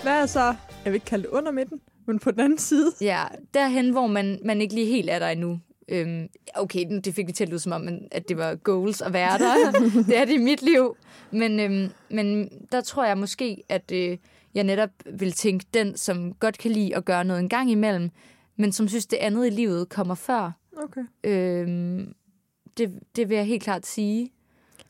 [0.03, 0.41] Hvad er så,
[0.85, 2.93] jeg vil ikke kalde det under midten, men på den anden side?
[3.01, 3.23] Ja,
[3.55, 5.61] derhen, hvor man, man ikke lige helt er der endnu.
[5.89, 9.01] Øhm, okay, det fik vi til at lyde som om, men- at det var goals
[9.03, 9.71] at være der.
[10.09, 10.97] det er det i mit liv.
[11.31, 14.19] Men, øhm, men der tror jeg måske, at øh,
[14.55, 18.11] jeg netop vil tænke den, som godt kan lide at gøre noget en gang imellem,
[18.57, 20.51] men som synes, det andet i livet kommer før.
[20.83, 21.03] Okay.
[21.25, 22.15] Øhm,
[22.79, 24.33] det, det vil jeg helt klart sige.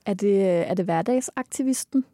[0.06, 2.04] Er, det, er det hverdagsaktivisten,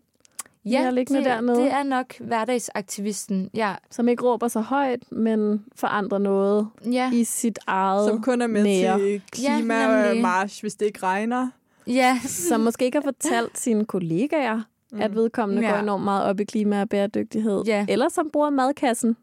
[0.64, 1.60] Ja, har liggende det, dernede?
[1.60, 3.50] det er nok hverdagsaktivisten.
[3.54, 8.42] Ja, som ikke råber så højt, men forandrer noget ja, i sit eget, Som kun
[8.42, 8.98] er med Nære.
[8.98, 11.48] til klimamarsch, ja, hvis det ikke regner.
[11.86, 12.18] ja.
[12.24, 14.60] som måske ikke har fortalt sine kollegaer,
[14.92, 15.00] mm.
[15.02, 15.70] at vedkommende Ja.
[15.70, 17.62] går enormt meget op i klima og bæredygtighed.
[17.66, 17.86] Ja.
[17.88, 19.16] Eller som bruger madkassen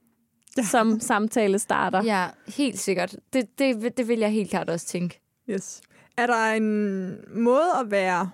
[0.57, 0.61] Ja.
[0.61, 0.67] ja.
[0.67, 2.03] som samtale starter.
[2.03, 3.15] ja, helt sikkert.
[3.33, 5.21] Det, det, det vil jeg helt klart også tænke.
[5.49, 5.81] Yes.
[6.17, 7.07] Er der en
[7.43, 8.29] måde at være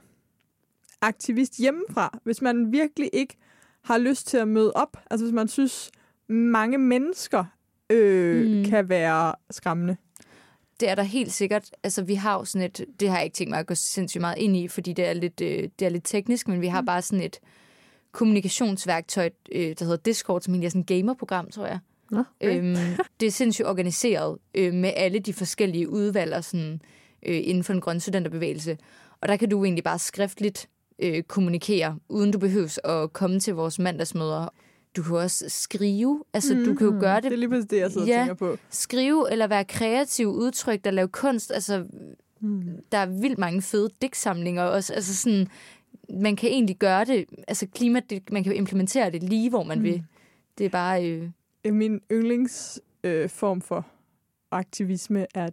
[1.02, 3.38] aktivist hjemmefra, hvis man virkelig ikke
[3.84, 4.98] har lyst til at møde op?
[5.12, 5.92] Altså hvis man synes,
[6.28, 7.46] mange mennesker
[7.90, 8.58] øh, Mm.
[8.58, 8.66] mm.
[8.66, 9.98] kan være skræmmende.
[10.80, 11.70] Det er der helt sikkert.
[11.84, 12.86] Altså, vi har jo sådan et...
[13.00, 15.14] Det har jeg ikke tænkt mig at gå sindssygt meget ind i, fordi det er
[15.14, 17.40] lidt, øh, det er lidt teknisk, men vi har bare sådan et
[18.12, 21.80] kommunikationsværktøj, øh, der hedder Discord, som egentlig er sådan et gamerprogram, tror jeg.
[22.12, 22.58] Nå, okay.
[22.58, 22.76] Øhm,
[23.20, 26.82] det er sindssygt organiseret øh, med alle de forskellige udvalg og sådan,
[27.26, 28.78] øh, inden for den grønne studenterbevægelse.
[29.22, 30.70] Og der kan du egentlig bare skriftligt
[31.02, 34.54] øh, kommunikere, uden du behøves at komme til vores mandagsmøder.
[34.96, 36.24] Du kan også skrive.
[36.34, 36.66] Altså, mm.
[36.66, 38.22] du kan jo gøre Det er det lige præcis det, jeg sidder Ja.
[38.22, 38.58] og tænker på.
[38.70, 41.52] skrive eller være kreativ, udtryk, der lave kunst.
[41.52, 41.86] Altså,
[42.44, 42.64] Mm.
[42.92, 44.94] der er vildt mange fede digtsamlinger også.
[44.94, 45.48] Altså sådan,
[46.10, 49.64] man kan egentlig gøre det, altså klima, det, man kan jo implementere det lige, hvor
[49.64, 49.84] man mm.
[49.84, 50.04] vil.
[50.58, 51.30] Det er bare, øh,
[51.74, 53.86] Min yndlingsform øh, form for
[54.52, 55.50] aktivisme er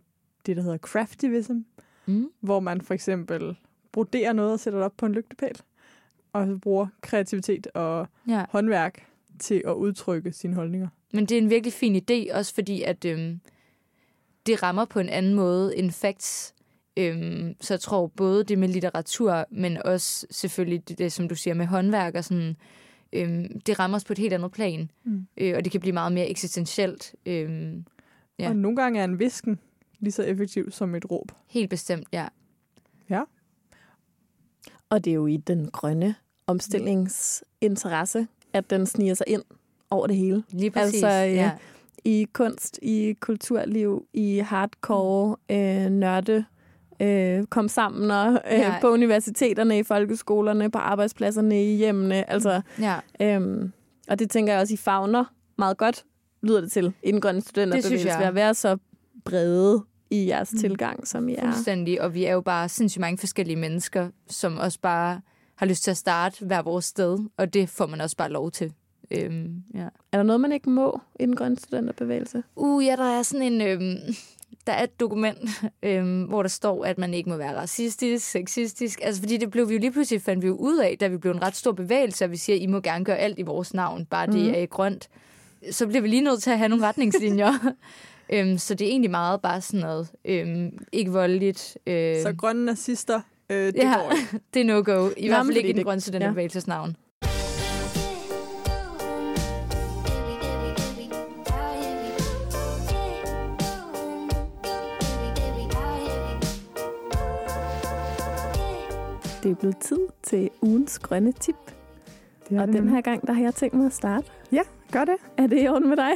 [0.46, 1.52] det, der hedder craftivism,
[2.06, 3.56] mm, hvor man for eksempel
[3.92, 5.60] broderer noget og sætter det op på en lygtepæl,
[6.32, 8.44] og så bruger kreativitet og ja.
[8.50, 9.06] håndværk
[9.38, 10.88] til at udtrykke sine holdninger.
[11.12, 13.40] Men det er en virkelig fin idé, også fordi, at øhm,
[14.46, 16.54] det rammer på en anden måde end facts.
[16.96, 21.34] Øhm, så jeg tror både det med litteratur, men også selvfølgelig det, det som du
[21.34, 22.56] siger med håndværk og sådan,
[23.12, 24.90] øhm, det rammer os på et helt andet plan.
[25.04, 25.26] Mm.
[25.36, 27.14] Øh, og det kan blive meget mere eksistentielt.
[27.26, 27.84] Øhm,
[28.38, 28.44] Ja.
[28.44, 28.48] Ja.
[28.50, 29.58] Og nogle gange er en visken
[29.98, 31.32] lige så effektiv som et råb.
[31.46, 32.28] helt bestemt, ja.
[34.90, 36.14] Og det er jo i den grønne
[36.46, 39.42] omstillingsinteresse, at den sniger sig ind
[39.90, 40.42] over det hele.
[40.50, 41.02] Lige præcis.
[41.02, 41.50] Altså, øh, ja.
[42.04, 46.44] I kunst, i kulturliv, i hardcore, øh, nørde
[47.00, 48.74] øh, komme sammen og, øh, Ja.
[48.80, 52.30] på universiteterne, i folkeskolerne, på arbejdspladserne, i hjemmene.
[52.30, 53.72] Altså, Ja, øhm,
[54.08, 55.24] og det tænker jeg også, I fagner
[55.58, 56.04] meget godt,
[56.42, 58.76] lyder det til, i den grønne studenterbevægelse, ved at være så
[59.24, 60.58] brede i jeres mm.
[60.58, 61.40] tilgang, som I er.
[61.52, 62.02] fuldstændig.
[62.02, 65.20] Og vi er jo bare sindssygt mange forskellige mennesker, som også bare
[65.56, 68.50] har lyst til at starte hver vores sted, og det får man også bare lov
[68.50, 68.72] til.
[69.10, 69.80] Øhm, ja.
[70.12, 72.42] Er der noget, man ikke må i den grønne studenterbevægelse?
[72.56, 73.60] Uh, ja, der er sådan en...
[73.60, 73.96] Øhm,
[74.66, 75.38] der er et dokument,
[75.82, 79.00] øhm, hvor der står, at man ikke må være racistisk, sexistisk.
[79.02, 81.16] Altså, fordi det blev vi jo lige pludselig fandt vi jo ud af, da vi
[81.16, 83.42] blev en ret stor bevægelse, og vi siger, at I må gerne gøre alt i
[83.42, 84.54] vores navn, bare det Mhm.
[84.56, 85.08] er grønt.
[85.70, 87.52] Så bliver vi lige nødt til at have nogle retningslinjer.
[88.32, 91.78] øhm, så det er egentlig meget bare sådan noget, øhm, ikke voldeligt.
[91.86, 94.40] Øh, Så grønne nazister, øh, det ja, går ikke.
[94.54, 95.08] det er no-go.
[95.16, 96.96] I Nå, hvert fald ikke i den det- grønne studenterbevægelses navn.
[109.42, 111.54] Det er blevet tid til ugens grønne tip.
[112.48, 114.26] Det Og den her gang, der har jeg tænkt mig at starte.
[114.92, 115.14] Gør det.
[115.36, 116.10] Er det i orden med dig?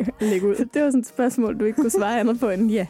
[0.20, 0.54] Læg ud.
[0.74, 2.86] Det var sådan et spørgsmål, du ikke kunne svare andet på end ja.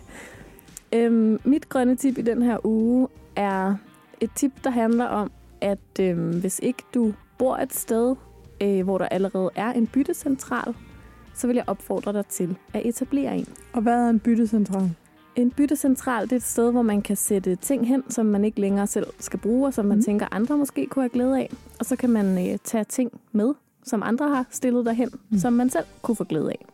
[0.95, 3.75] Øhm, mit grønne tip i den her uge er
[4.21, 8.17] et tip, der handler om, at øhm, hvis ikke du bor et sted,
[8.63, 10.75] øh, hvor der allerede er en byttecentral,
[11.35, 13.47] så vil jeg opfordre dig til at etablere en.
[13.73, 14.91] Og hvad er en byttecentral?
[15.37, 18.61] En byttecentral det er et sted, hvor man kan sætte ting hen, som man ikke
[18.61, 20.05] længere selv skal bruge, og som man Mhm.
[20.05, 21.51] tænker, andre måske kunne have glæde af.
[21.79, 25.19] Og så kan man øh, tage ting med, som andre har stillet derhen, Mm.
[25.31, 25.39] mm.
[25.39, 26.67] som man selv kunne få glæde af.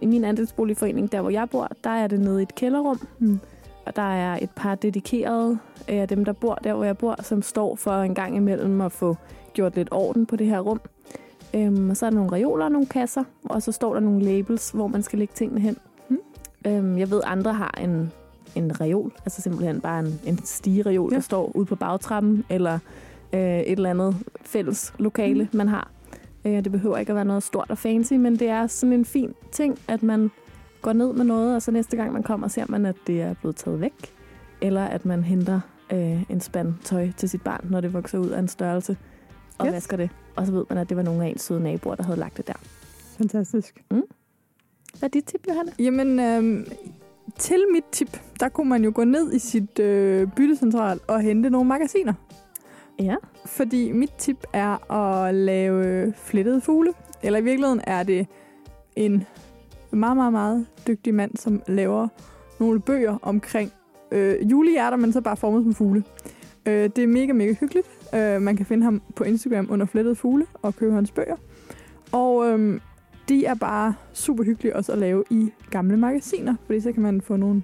[0.00, 3.08] I min andelsboligforening, der hvor jeg bor, der er det nede i et kælderrum.
[3.18, 3.40] Mm.
[3.86, 5.58] Og der er et par dedikerede
[5.88, 8.92] af dem, der bor der, hvor jeg bor, som står for en gang imellem at
[8.92, 9.16] få
[9.52, 10.80] gjort lidt orden på det her rum.
[11.54, 14.22] Øhm, og så er der nogle reoler og nogle kasser, og så står der nogle
[14.22, 15.76] labels, hvor man skal lægge tingene hen.
[16.08, 16.18] Mm.
[16.66, 18.12] Øhm, jeg ved, andre har en,
[18.54, 21.16] en reol, altså simpelthen bare en, en stigereol, ja.
[21.16, 22.78] Der står ude på bagtrappen, eller
[23.32, 25.56] øh, et eller andet fælles lokale, mm.
[25.58, 25.90] man har.
[26.44, 29.04] Øh, det behøver ikke at være noget stort og fancy, men det er sådan en
[29.04, 30.30] fin ting, at man
[30.82, 33.34] går ned med noget, og så næste gang man kommer, ser man, at det er
[33.34, 34.12] blevet taget væk.
[34.60, 35.60] Eller at man henter
[35.92, 38.96] øh, en spand tøj til sit barn, når det vokser ud af en størrelse,
[39.58, 39.72] og Yes.
[39.72, 40.10] vasker det.
[40.36, 42.36] Og så ved man, at det var nogle af ens søde naboer, der havde lagt
[42.36, 42.52] det der.
[43.18, 43.84] Fantastisk.
[44.98, 45.72] Hvad er dit tip, Johanne?
[45.78, 46.66] Jamen, øhm,
[47.38, 51.50] til mit tip, der kunne man jo gå ned i sit øh, byttecentral og hente
[51.50, 52.12] nogle magasiner.
[53.00, 53.16] Ja.
[53.46, 56.92] Fordi mit tip er at lave flettede fugle.
[57.22, 58.26] Eller i virkeligheden er det
[58.96, 59.24] en
[59.90, 62.08] meget, meget, meget dygtig mand, som laver
[62.60, 63.72] nogle bøger omkring
[64.12, 66.04] øh, julehjerter, men så bare formet som fugle.
[66.66, 67.86] Øh, det er mega, mega hyggeligt.
[68.14, 71.36] Øh, man kan finde ham på Instagram under flettede fugle og købe hans bøger.
[72.12, 72.80] Og øh,
[73.28, 77.20] de er bare super hyggelige også at lave i gamle magasiner, fordi så kan man
[77.20, 77.62] få nogle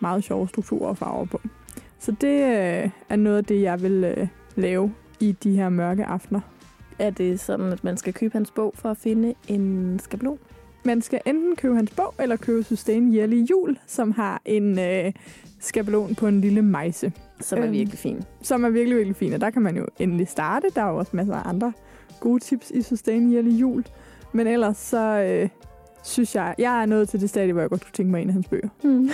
[0.00, 1.40] meget sjove strukturer og farver på.
[1.98, 6.04] Så det øh, er noget af det, jeg vil øh, lave i de her mørke
[6.04, 6.40] aftener.
[6.98, 10.38] Er det sådan, at man skal købe hans bog for at finde en skabelon?
[10.84, 15.12] Man skal enten købe hans bog, eller købe Sustain Yearly Jul, som har en øh,
[15.60, 17.72] skabelon på en lille mejse, Som er Øhm.
[17.72, 18.22] virkelig fin.
[18.42, 19.32] som er virkelig, virkelig fin.
[19.32, 20.66] Og der kan man jo endelig starte.
[20.74, 21.72] Der er jo også masser af andre
[22.20, 23.84] gode tips i Sustain Yearly Jul.
[24.32, 25.48] Men ellers så øh,
[26.04, 28.28] synes jeg, jeg er nået til det stadie, hvor jeg godt kunne tænke mig en
[28.28, 28.68] af hans bøger.
[28.82, 29.10] Hmm.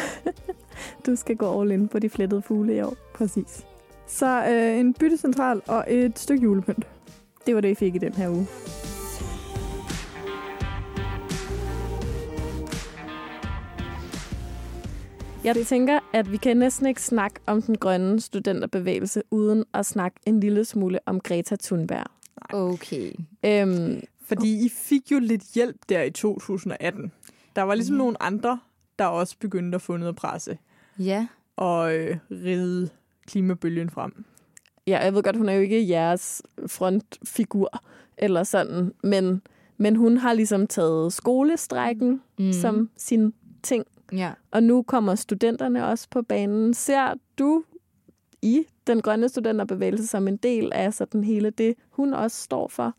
[1.07, 2.97] du skal gå all in på de flettede fugle i år.
[3.15, 3.65] Præcis.
[4.09, 6.87] Så øh, en byttecentral og et stykke julepynt.
[7.47, 8.47] Det var det, I fik i den her uge.
[15.45, 20.21] Jeg tænker, at vi kan næsten ikke snakke om den grønne studenterbevægelse, uden at snakke
[20.27, 22.07] en lille smule om Greta Thunberg.
[22.53, 23.13] Okay.
[23.45, 27.13] Øhm, Fordi I fik jo lidt hjælp der i 2018.
[27.57, 27.99] Der var ligesom Mhm.
[27.99, 28.61] nogle andre,
[28.99, 30.59] der også begyndte at få noget presse
[30.99, 31.27] Ja.
[31.57, 32.89] og øh, ride
[33.29, 34.25] klimabølgen frem.
[34.87, 37.83] ja, jeg ved godt, hun er jo ikke jeres frontfigur
[38.19, 39.43] eller sådan, men,
[39.77, 42.53] men hun har ligesom taget skolestrækken Mm.
[42.53, 43.85] som sin ting.
[44.13, 44.33] Ja.
[44.51, 46.75] Og nu kommer studenterne også på banen.
[46.75, 47.65] Ser du
[48.43, 52.95] i den grønne studenterbevægelse som en del af sådan hele det, hun også står for?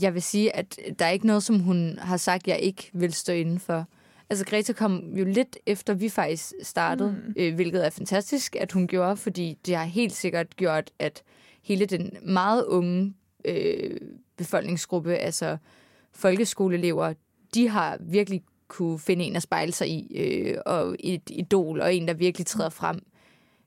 [0.00, 3.12] Jeg vil sige, at der er ikke noget, som hun har sagt, jeg ikke vil
[3.12, 3.84] stå inden for.
[4.30, 7.34] Altså, Greta kom jo lidt efter, vi faktisk startede, Mm.
[7.36, 11.22] øh, hvilket er fantastisk, at hun gjorde, fordi det har helt sikkert gjort, at
[11.62, 13.96] hele den meget unge øh,
[14.36, 15.56] befolkningsgruppe, altså
[16.12, 17.12] folkeskoleelever,
[17.54, 21.94] de har virkelig kunne finde en at spejle sig i, øh, og et idol, og
[21.94, 23.00] en, der virkelig træder frem.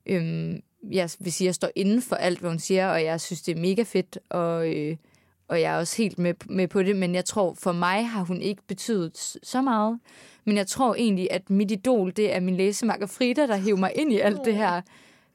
[0.05, 3.21] Øhm, jeg vil sige, at jeg står inden for alt, hvad hun siger, og jeg
[3.21, 4.97] synes, det er mega fedt, og, øh,
[5.47, 8.23] og jeg er også helt med, med på det, men jeg tror, for mig har
[8.23, 9.99] hun ikke betydet så meget.
[10.45, 13.91] Men jeg tror egentlig, at mit idol, det er min læsemakker Frida, der hiver mig
[13.95, 14.81] ind i alt det her.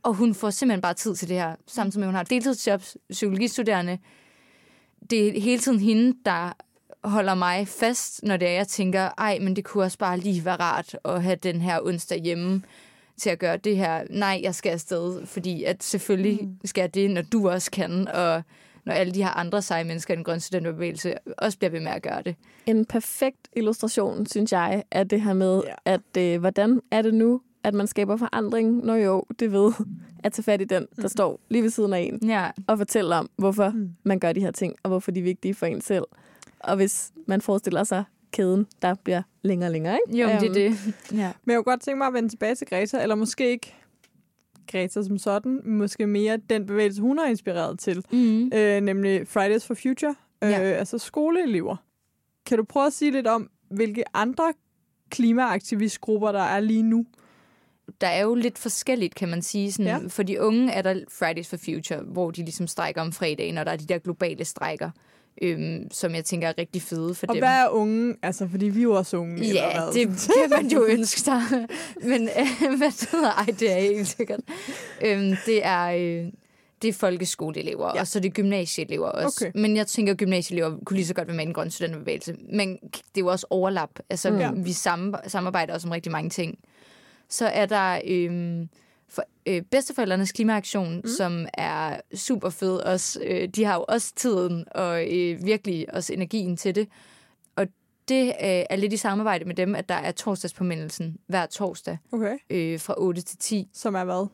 [0.02, 2.30] Og hun får simpelthen bare tid til det her, samtidig med, at hun har et
[2.30, 3.98] deltidsjob, psykologistuderende.
[5.10, 6.52] Det er hele tiden hende, der
[7.04, 10.44] holder mig fast, når det er, jeg tænker, ej, men det kunne også bare lige
[10.44, 12.62] være rart at have den her onsdag hjemme
[13.16, 14.04] til at gøre det her.
[14.10, 16.58] Nej, jeg skal afsted, fordi at selvfølgelig mm.
[16.64, 18.42] skal jeg det, når du også kan, og
[18.84, 21.92] når alle de her andre seje mennesker i den grønne studenterbevægelse også bliver ved med
[21.92, 22.34] at gøre det.
[22.66, 25.74] En perfekt illustration, synes jeg, af det her med, Ja.
[25.84, 29.72] at øh, hvordan er det nu, at man skaber forandring, når jo det ved
[30.24, 33.14] at tage fat i den, der står lige ved siden af en, Ja, og fortælle
[33.16, 33.90] om, hvorfor Mm.
[34.02, 36.04] man gør de her ting, og hvorfor de er vigtige for en selv.
[36.60, 40.20] Og hvis man forestiller sig kæden, der bliver længere og længere, ikke?
[40.22, 40.94] jo, men det er Øhm, det.
[41.18, 41.32] Ja.
[41.44, 43.74] Men jeg kunne godt tænke mig at vende tilbage til Greta, eller måske ikke
[44.72, 48.50] Greta som sådan, måske mere den bevægelse, hun har inspireret til, Mm.
[48.54, 50.56] øh, nemlig Fridays for Future, øh, Ja.
[50.58, 51.76] altså skoleelever.
[52.46, 54.52] Kan du prøve at sige lidt om, hvilke andre
[55.10, 57.06] klimaaktivistgrupper, der er lige nu?
[58.00, 59.72] der er jo lidt forskelligt, kan man sige.
[59.72, 60.08] Sådan, ja.
[60.08, 63.66] For de unge er der Fridays for Future, hvor de ligesom strækker om fredagen, og
[63.66, 64.90] der er de der globale strækker,
[65.42, 67.40] øhm, som jeg tænker er rigtig fede for Og dem.
[67.42, 68.14] hvad er unge?
[68.22, 69.48] Altså, fordi vi er jo også unge.
[69.48, 69.92] eller Ja, hvad?
[69.92, 70.08] det
[70.50, 71.40] kan man jo ønske sig.
[72.02, 74.40] Men øh, hvad hedder Ej, det er helt sikkert.
[75.04, 75.82] Øhm, det er...
[75.82, 76.26] Øh,
[76.82, 78.00] det er folkeskoleelever, Ja.
[78.00, 79.44] og så er det gymnasieelever også.
[79.46, 79.60] Okay.
[79.60, 82.36] Men jeg tænker, at gymnasieelever kunne lige så godt være med i en grøn studenterbevægelse.
[82.52, 83.90] Men det er jo også overlap.
[84.10, 84.64] Altså, Mm.
[84.64, 86.58] vi sam- samarbejder også om rigtig mange ting.
[87.28, 88.68] Så er der øhm,
[89.14, 91.06] for, øh, Bedsteforældrenes Klimaaktion, mm.
[91.18, 93.20] som er super fed også.
[93.24, 96.88] Øh, de har jo også tiden og øh, virkelig også energien til det.
[97.56, 97.66] Og
[98.08, 98.32] det øh,
[98.70, 102.36] er lidt i samarbejde med dem, at der er torsdagspåmindelsen hver torsdag Okay.
[102.50, 103.68] øh, fra 8 til 10.
[103.74, 104.26] Som er hvad?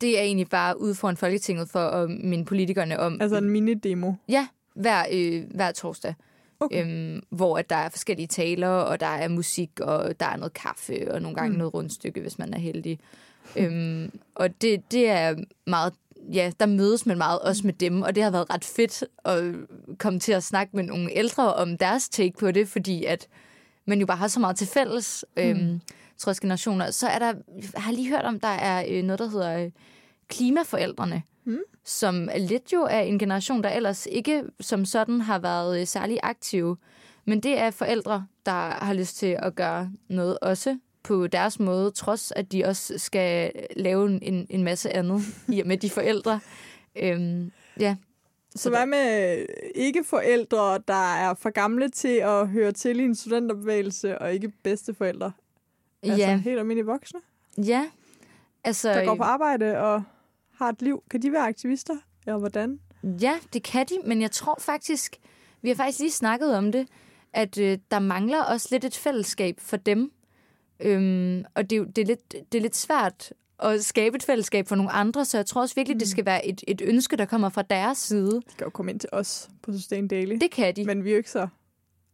[0.00, 3.20] Det er egentlig bare ude foran Folketinget for at minde politikerne om...
[3.20, 4.12] Altså en mini-demo.
[4.28, 6.14] Ja, hver, øh, hver torsdag.
[6.60, 6.84] Okay.
[6.84, 10.52] Øhm, hvor at der er forskellige taler, og der er musik, og der er noget
[10.52, 11.58] kaffe, og nogle gange Mm.
[11.58, 13.00] noget rundstykke, hvis man er heldig.
[13.56, 15.34] Øhm, og det, det er
[15.66, 15.92] meget...
[16.32, 19.54] Ja, der mødes man meget også med dem, og det har været ret fedt at
[19.98, 23.28] komme til at snakke med nogle ældre om deres take på det, fordi at
[23.86, 25.80] man jo bare har så meget til fælles, øhm,
[26.18, 26.90] trods generationer.
[26.90, 27.32] Så er der,
[27.74, 29.70] jeg har lige hørt om, der er øh, noget, der hedder øh,
[30.28, 31.58] klimaforældrene, Mm.
[31.84, 35.86] som er lidt jo er en generation, der ellers ikke som sådan har været øh,
[35.86, 36.76] særlig aktive.
[37.24, 41.90] Men det er forældre, der har lyst til at gøre noget også på deres måde,
[41.90, 46.40] trods at de også skal lave en, en masse andet i med de forældre.
[46.96, 47.96] Øhm, ja.
[48.56, 53.00] Så der- hvad med øh, ikke forældre, der er for gamle til at høre til
[53.00, 55.32] i en studenterbevægelse, og ikke bedsteforældre?
[56.02, 57.20] Altså ja, helt almindelige voksne,
[57.58, 57.86] ja.
[58.64, 60.02] Altså, der går på arbejde og
[60.58, 61.02] har et liv.
[61.10, 61.94] Kan de være aktivister?
[62.26, 62.78] Eller hvordan?
[63.20, 65.16] Ja, det kan de, men jeg tror faktisk,
[65.62, 66.88] vi har faktisk lige snakket om det,
[67.32, 70.12] at øh, der mangler også lidt et fællesskab for dem.
[70.80, 74.68] Øhm, og det, er det, er lidt, det er lidt svært at skabe et fællesskab
[74.68, 77.24] for nogle andre, så jeg tror også virkelig, det skal være et, et ønske, der
[77.24, 78.30] kommer fra deres side.
[78.34, 80.36] De kan jo komme ind til os på Sustain Daily.
[80.40, 80.84] Det kan de.
[80.84, 81.48] Men vi er jo ikke så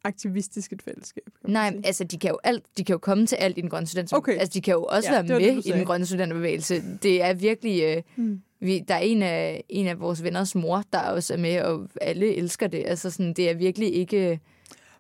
[0.05, 1.25] aktivistisk et fællesskab.
[1.45, 1.87] Nej, sige.
[1.87, 4.13] altså de kan jo alt, de kan jo komme til alt i den grønne student.
[4.13, 4.33] Okay.
[4.33, 6.83] Altså de kan jo også Ja, det være det, med du i den grønne studenterbevægelse.
[7.03, 7.83] Det er virkelig...
[7.83, 8.41] Øh, Mm.
[8.61, 11.89] vi, der er en af, en af vores venners mor, der også er med, og
[12.01, 12.83] alle elsker det.
[12.87, 14.41] Altså sådan, det er virkelig ikke...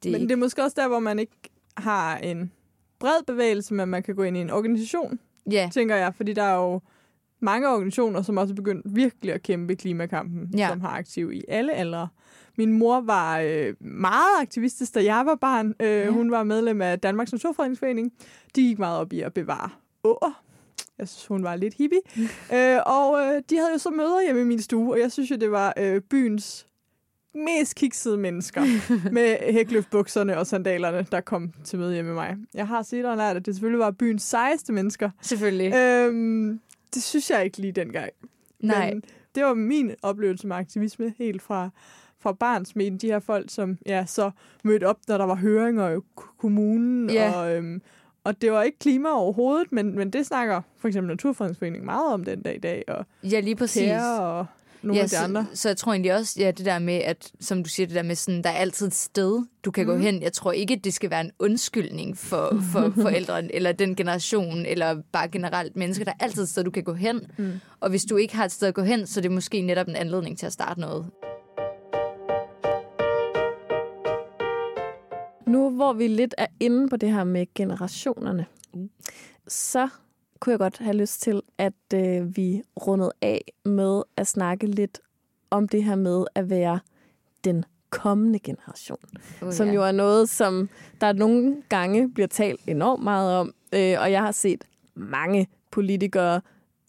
[0.03, 1.33] Det, Men det er måske også der, hvor man ikke
[1.77, 2.53] har en
[3.01, 5.19] bred bevægelse, men man kan gå ind i en organisation,
[5.51, 6.15] ja, tænker jeg.
[6.15, 6.81] Fordi der er jo
[7.41, 10.69] mange organisationer, som også er begyndt virkelig at kæmpe klimakampen, Ja.
[10.69, 12.09] som har aktiv i alle aldre.
[12.59, 15.75] Min mor var øh, meget aktivistisk, da jeg var barn.
[15.81, 16.09] Øh, Ja.
[16.11, 18.13] Hun var medlem af Danmarks Naturfredningsforening.
[18.57, 19.69] De gik meget op i at bevare
[20.05, 20.43] åer.
[20.99, 22.01] Jeg synes, hun var lidt hippie.
[22.55, 25.31] øh, og øh, de havde jo så møder hjemme i min stue, og jeg synes
[25.31, 26.67] jo, det var øh, byens
[27.35, 28.62] mest kiksede mennesker
[29.12, 32.37] med hækløftbukserne og sandalerne, der kom til møde hjemme med mig.
[32.55, 35.11] Jeg har senere lært, at det selvfølgelig var byens sejeste mennesker.
[35.21, 35.75] selvfølgelig.
[35.75, 36.61] Øhm,
[36.95, 38.11] det synes jeg ikke lige dengang.
[38.61, 38.90] Nej.
[38.90, 39.03] Men
[39.35, 41.71] det var min oplevelse med aktivisme helt fra,
[42.21, 44.31] fra barns men De her folk, som ja, så
[44.64, 46.01] mødte op, når der var høringer i
[46.38, 47.11] kommunen.
[47.11, 47.33] Ja.
[47.33, 47.83] Og, øhm,
[48.25, 52.25] og det var ikke klima overhovedet, men, men det snakker for eksempel Naturfredningsforeningen meget om
[52.25, 52.85] den dag i dag.
[52.88, 53.90] Og Ja, lige præcis.
[54.21, 54.46] Og
[54.83, 55.46] nogle ja, af de så, andre.
[55.54, 58.02] Så jeg tror egentlig også, ja, det der med, at som du siger, det der
[58.02, 59.88] med sådan, der er altid et sted, du kan mm.
[59.88, 60.02] gå Mhm.
[60.04, 60.22] hen.
[60.22, 65.02] Jeg tror ikke, det skal være en undskyldning for, for forældrene, eller den generation, eller
[65.12, 66.04] bare generelt mennesker.
[66.04, 67.20] Der er altid et sted, du kan gå hen.
[67.38, 67.52] Mm.
[67.81, 69.88] Og hvis du ikke har et sted at gå hen, så er det måske netop
[69.88, 71.06] en anledning til at starte noget.
[75.46, 78.90] Nu hvor vi lidt er inde på det her med generationerne, Mm.
[79.48, 79.88] så
[80.41, 85.01] kunne jeg godt have lyst til, at øh, vi rundede af med at snakke lidt
[85.51, 86.81] om det her med at være
[87.45, 88.99] den kommende generation.
[89.43, 90.69] Oh, som jo er noget, som
[91.01, 93.55] der nogle gange bliver talt enormt meget om.
[93.73, 94.65] Øh, og jeg har set
[94.95, 96.41] mange politikere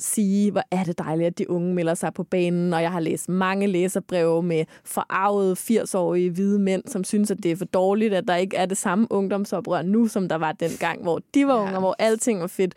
[0.03, 2.99] sige, hvor er det dejligt, at de unge melder sig på banen, og jeg har
[2.99, 8.13] læst mange læserbreve med forarvede 80-årige hvide mænd, som synes, at det er for dårligt,
[8.13, 11.55] at der ikke er det samme ungdomsoprør nu, som der var dengang, hvor de var
[11.55, 12.73] unge, og hvor alting var fedt.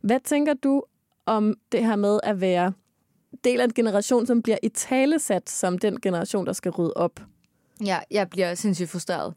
[0.00, 0.82] Hvad tænker du
[1.26, 2.72] om det her med at være
[3.44, 7.20] del af en generation, som bliver i talesat som den generation, der skal rydde op?
[7.84, 9.34] Ja, jeg bliver sindssygt frustreret.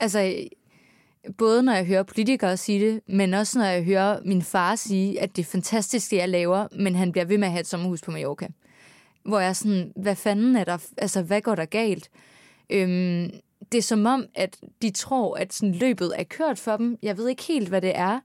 [0.00, 0.48] Altså,
[1.38, 5.20] både når jeg hører politikere sige det, men også når jeg hører min far sige,
[5.20, 7.66] at det er fantastisk, det jeg laver, men han bliver ved med at have et
[7.66, 8.48] sommerhus på Mallorca.
[9.24, 12.10] Hvor jeg er sådan, hvad fanden er der, altså hvad går der galt?
[12.70, 13.30] Øhm,
[13.72, 16.98] det er som om, at de tror, at sådan løbet er kørt for dem.
[17.02, 18.20] Jeg ved ikke helt, hvad det er.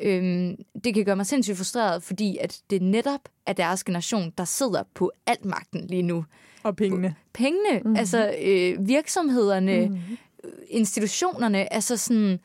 [0.00, 4.44] Øhm, det kan gøre mig sindssygt frustreret, fordi at det netop er deres generation, der
[4.44, 6.24] sidder på alt magten lige nu.
[6.62, 7.14] Og pengene.
[7.32, 7.96] Pengene, mm-hmm.
[7.96, 10.18] altså øh, virksomhederne, mm-hmm.
[10.68, 12.38] institutionerne, altså sådan,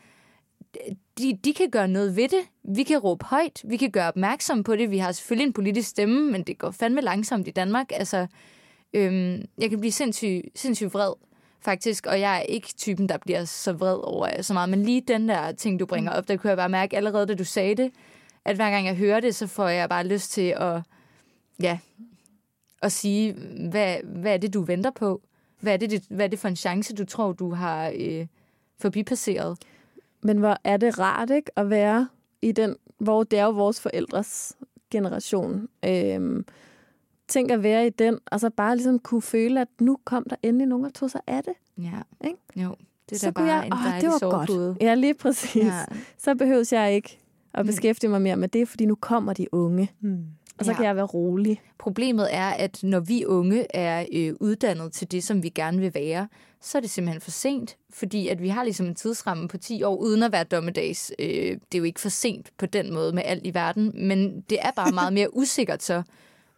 [1.17, 2.41] de, de kan gøre noget ved det.
[2.75, 4.91] Vi kan råbe højt, vi kan gøre opmærksom på det.
[4.91, 7.91] Vi har selvfølgelig en politisk stemme, men det går fandme langsomt i Danmark.
[7.93, 8.27] Altså,
[8.93, 11.13] øhm, jeg kan blive sindssygt sindssyg vred,
[11.61, 14.69] faktisk, og jeg er ikke typen, der bliver så vred over så meget.
[14.69, 17.35] Men lige den der ting, du bringer op, der kunne jeg bare mærke allerede, da
[17.35, 17.91] du sagde det,
[18.45, 20.81] at hver gang jeg hører det, så får jeg bare lyst til at,
[21.61, 21.79] ja,
[22.81, 23.33] at sige,
[23.69, 25.21] hvad, hvad er det, du venter på?
[25.59, 28.27] Hvad er det, hvad er det for en chance, du tror, du har øh,
[28.79, 29.57] forbipasseret?
[30.21, 32.07] Men hvor er det rart ikke at være
[32.41, 34.53] i den, hvor det er jo vores forældres
[34.91, 35.67] generation.
[35.85, 36.45] Øhm,
[37.29, 40.35] tænk at være i den, og så bare ligesom kunne føle, at nu kom der
[40.43, 41.53] endelig nogen, der tog sig af det.
[41.77, 42.39] Ja, ikke?
[42.55, 42.75] jo.
[43.09, 44.67] Det er så da bare jeg, en åh, dejlig det var sovepude.
[44.67, 44.77] godt.
[44.81, 45.55] Ja, lige præcis.
[45.55, 45.65] Ja.
[45.67, 45.85] Ja.
[46.17, 47.19] Så behøves jeg ikke
[47.53, 49.91] at beskæftige mig mere med det, fordi nu kommer de unge.
[49.99, 50.23] Hmm.
[50.57, 50.77] Og så Ja.
[50.77, 51.61] kan jeg være rolig.
[51.77, 55.93] Problemet er, at når vi unge er øh, uddannet til det, som vi gerne vil
[55.93, 56.27] være,
[56.61, 57.77] så er det simpelthen for sent.
[57.93, 61.11] Fordi at vi har ligesom en tidsramme på 10 år, uden at være dommedags.
[61.19, 64.41] Øh, det er jo ikke for sent på den måde med alt i verden, men
[64.49, 66.03] det er bare meget mere usikkert så,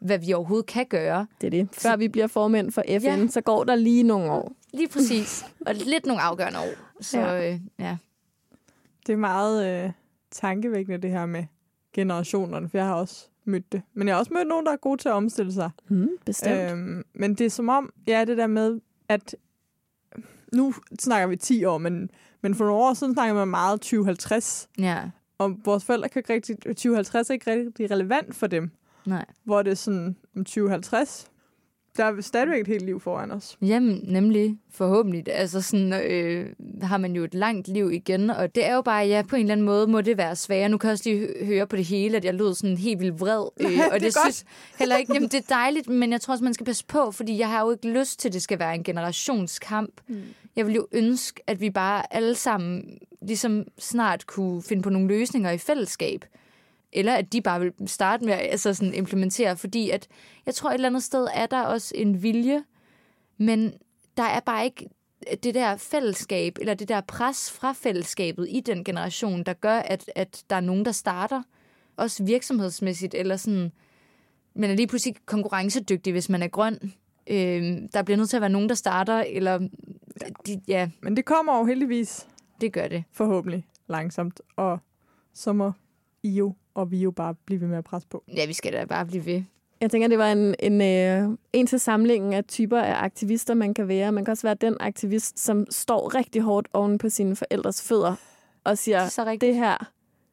[0.01, 1.27] hvad vi overhovedet kan gøre.
[1.41, 1.69] Det er det.
[1.73, 3.27] Før vi bliver formænd for FN, Ja.
[3.27, 4.51] så går der lige nogle år.
[4.73, 5.45] Lige præcis.
[5.65, 6.73] Og lidt nogle afgørende år.
[7.01, 7.53] Så Ja.
[7.53, 7.97] øh, ja.
[9.07, 9.91] Det er meget øh,
[10.31, 11.43] tankevækkende, det her med
[11.93, 13.81] generationerne, for jeg har også mødt det.
[13.93, 15.69] Men jeg har også mødt nogen, der er gode til at omstille sig.
[15.87, 16.55] Hmm, bestemt.
[16.55, 16.71] Øh.
[16.71, 18.79] Øhm, men det er som om, ja, det der med,
[19.09, 19.35] at
[20.53, 22.09] nu snakker vi 10 år, men,
[22.41, 24.69] men for nogle år siden snakker man meget 2050.
[24.79, 24.99] ja.
[25.37, 28.71] Og vores forældre kan ikke rigtig, 2050 er ikke rigtig relevant for dem.
[29.05, 29.25] Nej.
[29.43, 31.27] Hvor det er sådan, om 2050,
[31.97, 33.57] der er stadigvæk et helt liv foran os.
[33.61, 35.23] Jamen, nemlig forhåbentlig.
[35.27, 36.49] Altså sådan øh,
[36.81, 39.41] har man jo et langt liv igen, og det er jo bare, ja, på en
[39.41, 40.69] eller anden måde må det være sværere.
[40.69, 42.99] Nu kan jeg også lige hø- høre på det hele, at jeg lød sådan helt
[42.99, 43.45] vildt vred.
[43.59, 44.23] Øh, det og det godt.
[44.33, 44.45] synes
[44.79, 47.37] heller ikke, jamen det er dejligt, men jeg tror også, man skal passe på, fordi
[47.37, 50.01] jeg har jo ikke lyst til, at det skal være en generationskamp.
[50.07, 50.21] Mm.
[50.55, 55.07] Jeg vil jo ønske, at vi bare alle sammen ligesom snart kunne finde på nogle
[55.07, 56.25] løsninger i fællesskab.
[56.93, 60.07] Eller at de bare vil starte med at altså sådan implementere, fordi at
[60.45, 62.63] jeg tror et eller andet sted er der også en vilje,
[63.37, 63.73] men
[64.17, 64.89] der er bare ikke
[65.43, 70.11] det der fællesskab, eller det der pres fra fællesskabet i den generation, der gør, at,
[70.15, 71.43] at der er nogen, der starter,
[71.97, 73.71] også virksomhedsmæssigt, eller sådan,
[74.53, 76.93] men er lige pludselig konkurrencedygtig, hvis man er grøn.
[77.27, 79.67] Øh, der bliver nødt til at være nogen, der starter, eller
[80.47, 82.27] de, ja, Men det kommer jo heldigvis
[82.61, 83.03] det gør det.
[83.11, 84.79] forhåbentlig langsomt, og
[85.33, 85.71] så må
[86.23, 88.23] I jo og vi jo bare blive ved med at presse på.
[88.35, 89.43] Ja, vi skal da bare blive ved.
[89.81, 93.73] Jeg tænker, det var en, en, øh, en til samlingen af typer af aktivister, man
[93.73, 94.11] kan være.
[94.11, 98.15] Man kan også være den aktivist, som står rigtig hårdt oven på sine forældres fødder
[98.63, 99.77] og siger, Det det her,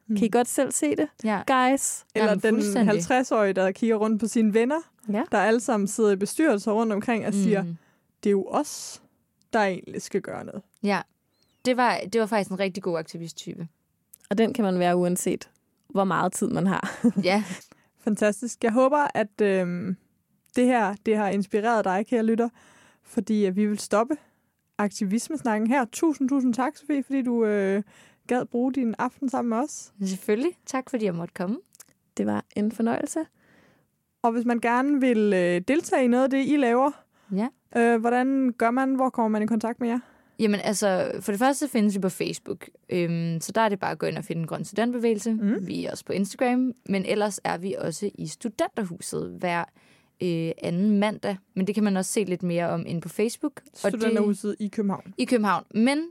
[0.07, 1.41] kan I godt selv se det, Ja.
[1.47, 2.05] guys?
[2.15, 2.99] Eller Jamen, den fuldstændig.
[3.21, 4.79] 50-årige, der kigger rundt på sine venner,
[5.11, 5.23] Ja.
[5.31, 7.77] der alle sammen sidder i bestyrelser rundt omkring og siger, Mm.
[8.23, 9.01] det er jo os,
[9.53, 10.61] der egentlig skal gøre noget.
[10.83, 11.01] Ja,
[11.65, 13.67] det var, det var faktisk en rigtig god aktivisttype.
[14.29, 15.49] Og den kan man være uanset,
[15.89, 16.99] hvor meget tid man har.
[17.23, 17.43] Ja,
[17.99, 18.63] Fantastisk.
[18.63, 19.95] Jeg håber, at øhm,
[20.55, 22.49] det her det har inspireret dig, kære lytter,
[23.03, 24.15] fordi at vi vil stoppe
[24.77, 25.85] aktivismesnakken her.
[25.91, 27.83] Tusind, tusind tak, Sofie, fordi du øh,
[28.27, 29.91] gad bruge din aften sammen med os.
[30.05, 30.51] selvfølgelig.
[30.65, 31.57] Tak fordi jeg måtte komme.
[32.17, 33.19] Det var en fornøjelse.
[34.21, 36.91] Og hvis man gerne vil øh, deltage i noget af det, I laver,
[37.35, 37.47] Ja.
[37.75, 38.95] øh, hvordan gør man?
[38.95, 39.99] Hvor kommer man i kontakt med jer?
[40.39, 42.69] Jamen altså, for det første findes vi på Facebook.
[42.89, 45.33] Øhm, så der er det bare at gå ind og finde en grøn studentbevægelse.
[45.33, 45.67] Mm.
[45.67, 46.73] Vi er også på Instagram.
[46.89, 49.63] Men ellers er vi også i Studenterhuset hver
[50.23, 51.37] øh, anden mandag.
[51.53, 53.61] Men det kan man også se lidt mere om inde på Facebook.
[53.83, 55.13] Og det, Studenterhuset i København.
[55.17, 55.63] I København.
[55.75, 56.07] Men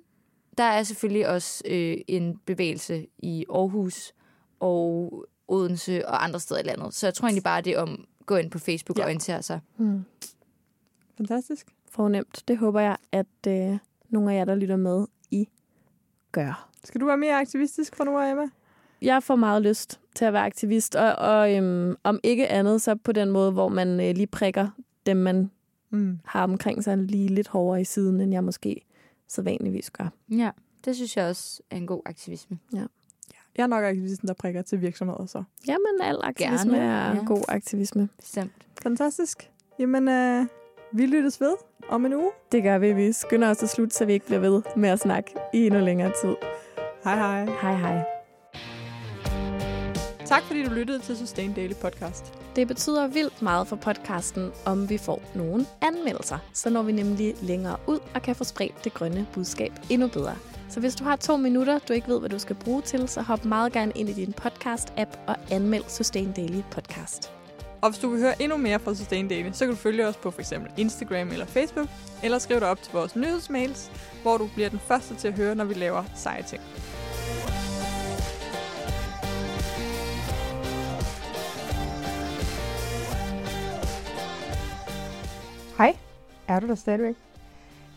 [0.58, 4.12] der er selvfølgelig også øh, en bevægelse i Aarhus
[4.60, 5.12] og
[5.48, 6.94] Odense og andre steder i landet.
[6.94, 9.02] Så jeg tror egentlig bare, det er om at gå ind på Facebook Ja.
[9.02, 9.60] og orientere sig.
[9.76, 10.04] Hmm.
[11.16, 11.66] Fantastisk.
[11.90, 12.42] Fornemt.
[12.48, 15.48] Det håber jeg, at øh, nogle af jer, der lytter med, I
[16.32, 16.68] gør.
[16.84, 18.44] Skal du være mere aktivistisk fra nu af, Emma?
[19.02, 22.94] Jeg får meget lyst til at være aktivist, og, og øhm, om ikke andet, så
[22.94, 24.68] på den måde, hvor man øh, lige prikker
[25.06, 25.50] dem, man
[25.90, 26.18] Mm.
[26.24, 28.86] har omkring sig lige lidt hårdere i siden, end jeg måske
[29.28, 30.08] så vanligvis gør.
[30.30, 30.50] Ja,
[30.84, 32.58] det synes jeg også er en god aktivisme.
[33.56, 35.42] Jeg er nok aktivisten, der prikker til virksomheder, så.
[35.68, 37.24] Jamen, al aktivisme Gerne, er ja.
[37.26, 38.08] god aktivisme.
[38.18, 38.52] Bestemt.
[38.82, 39.50] Fantastisk.
[39.78, 40.46] Jamen, øh,
[40.92, 41.54] vi lyttes ved
[41.88, 42.30] om en uge.
[42.52, 42.92] Det gør vi.
[42.92, 45.80] Vi skynder os at slutte, så vi ikke bliver ved med at snakke i endnu
[45.80, 46.36] længere tid.
[47.04, 47.44] Hej hej.
[47.62, 48.04] Hej hej.
[50.26, 52.34] Tak fordi du lyttede til Sustain Daily Podcast.
[52.56, 56.38] Det betyder vildt meget for podcasten, om vi får nogle anmeldelser.
[56.52, 60.36] Så når vi nemlig længere ud og kan få spredt det grønne budskab endnu bedre.
[60.68, 63.22] Så hvis du har to minutter, du ikke ved, hvad du skal bruge til, så
[63.22, 67.37] hop meget gerne ind i din podcast-app og anmeld Sustain Daily Podcast.
[67.82, 70.16] Og hvis du vil høre endnu mere fra Sustain Daily, så kan du følge os
[70.16, 70.52] på f.eks.
[70.76, 71.88] Instagram eller Facebook,
[72.22, 73.90] eller skriv dig op til vores nyhedsmails,
[74.22, 76.62] hvor du bliver den første til at høre, når vi laver seje ting.
[85.78, 85.96] Hej,
[86.48, 87.14] er du der stadigvæk?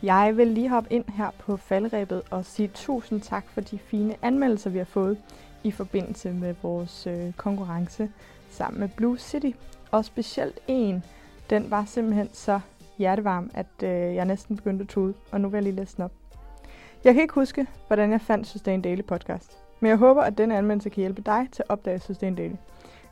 [0.04, 4.16] Jeg vil lige hoppe ind her på faldrebet og sige tusind tak for de fine
[4.22, 5.18] anmeldelser, vi har fået
[5.64, 8.10] i forbindelse med vores øh, konkurrence
[8.52, 9.52] sammen med Blue City.
[9.91, 11.04] Og specielt en,
[11.49, 12.60] den var simpelthen så
[12.97, 16.04] hjertevarm, at øh, jeg næsten begyndte at tude, og nu vil jeg lige læse den
[16.04, 16.12] op.
[17.04, 20.58] Jeg kan ikke huske, hvordan jeg fandt Sustain Daily podcast, men jeg håber, at denne
[20.58, 22.56] anmeldelse kan hjælpe dig til at opdage Sustain Daily.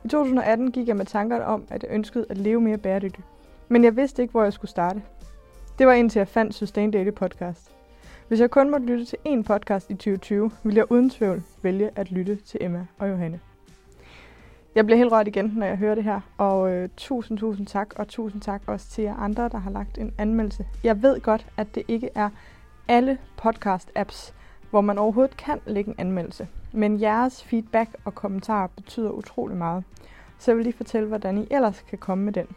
[0.05, 3.27] I 2018 gik jeg med tanker om, at jeg ønskede at leve mere bæredygtigt,
[3.67, 5.01] men jeg vidste ikke, hvor jeg skulle starte.
[5.79, 7.71] Det var indtil jeg fandt Sustain Daily podcast.
[8.27, 11.89] Hvis jeg kun måtte lytte til én podcast i 2020, ville jeg uden tvivl vælge
[11.95, 13.48] at lytte til Emma og Johanne.
[14.75, 17.93] Jeg bliver helt rørt igen, når jeg hører det her, og øh, tusind, tusind tak,
[17.95, 20.65] og tusind tak også til jer andre, der har lagt en anmeldelse.
[20.83, 22.29] Jeg ved godt, at det ikke er
[22.87, 24.33] alle podcast-apps,
[24.69, 29.83] hvor man overhovedet kan lægge en anmeldelse, men jeres feedback og kommentarer betyder utrolig meget.
[30.39, 32.47] Så jeg vil lige fortælle, hvordan I ellers kan komme med den.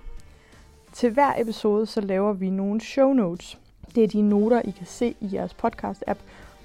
[0.93, 3.59] Til hver episode så laver vi nogle show notes.
[3.95, 6.19] Det er de noter, I kan se i jeres podcast-app,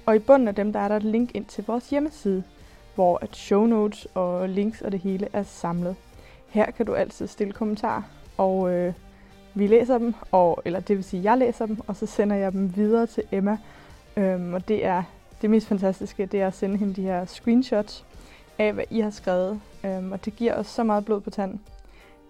[0.06, 2.44] og i bunden af dem der er der et link ind til vores hjemmeside,
[2.98, 5.96] hvor at show notes og links og det hele er samlet.
[6.48, 8.02] Her kan du altid stille kommentarer,
[8.36, 8.92] og øh,
[9.54, 12.52] vi læser dem, og, eller det vil sige, jeg læser dem, og så sender jeg
[12.52, 13.58] dem videre til Emma.
[14.16, 15.02] Øhm, og det er
[15.42, 18.04] det mest fantastiske, det er at sende hende de her screenshots
[18.58, 19.60] af, hvad I har skrevet.
[19.84, 21.60] Øhm, og det giver os så meget blod på tanden.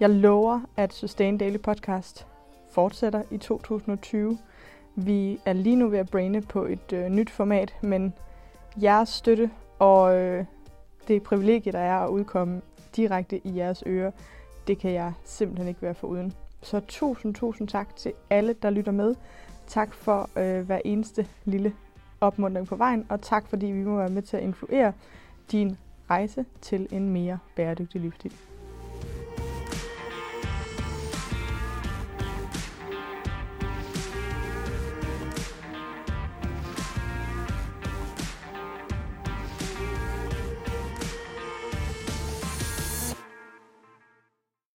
[0.01, 2.27] Jeg lover, at Sustain Daily Podcast
[2.71, 4.39] fortsætter i 2020.
[4.95, 8.14] Vi er lige nu ved at braine på et øh, nyt format, men
[8.83, 10.45] jeres støtte og øh,
[11.09, 12.61] det privilegie, der er at udkomme
[12.97, 14.11] direkte i jeres ører,
[14.67, 16.33] det kan jeg simpelthen ikke være foruden.
[16.63, 19.15] Så tusind, tusind tak til alle, der lytter med.
[19.67, 21.73] Tak for øh, hver eneste lille
[22.21, 24.93] opmuntring på vejen, og tak fordi vi må være med til at influere
[25.53, 25.77] din
[26.11, 28.33] rejse til en mere bæredygtig livsstil.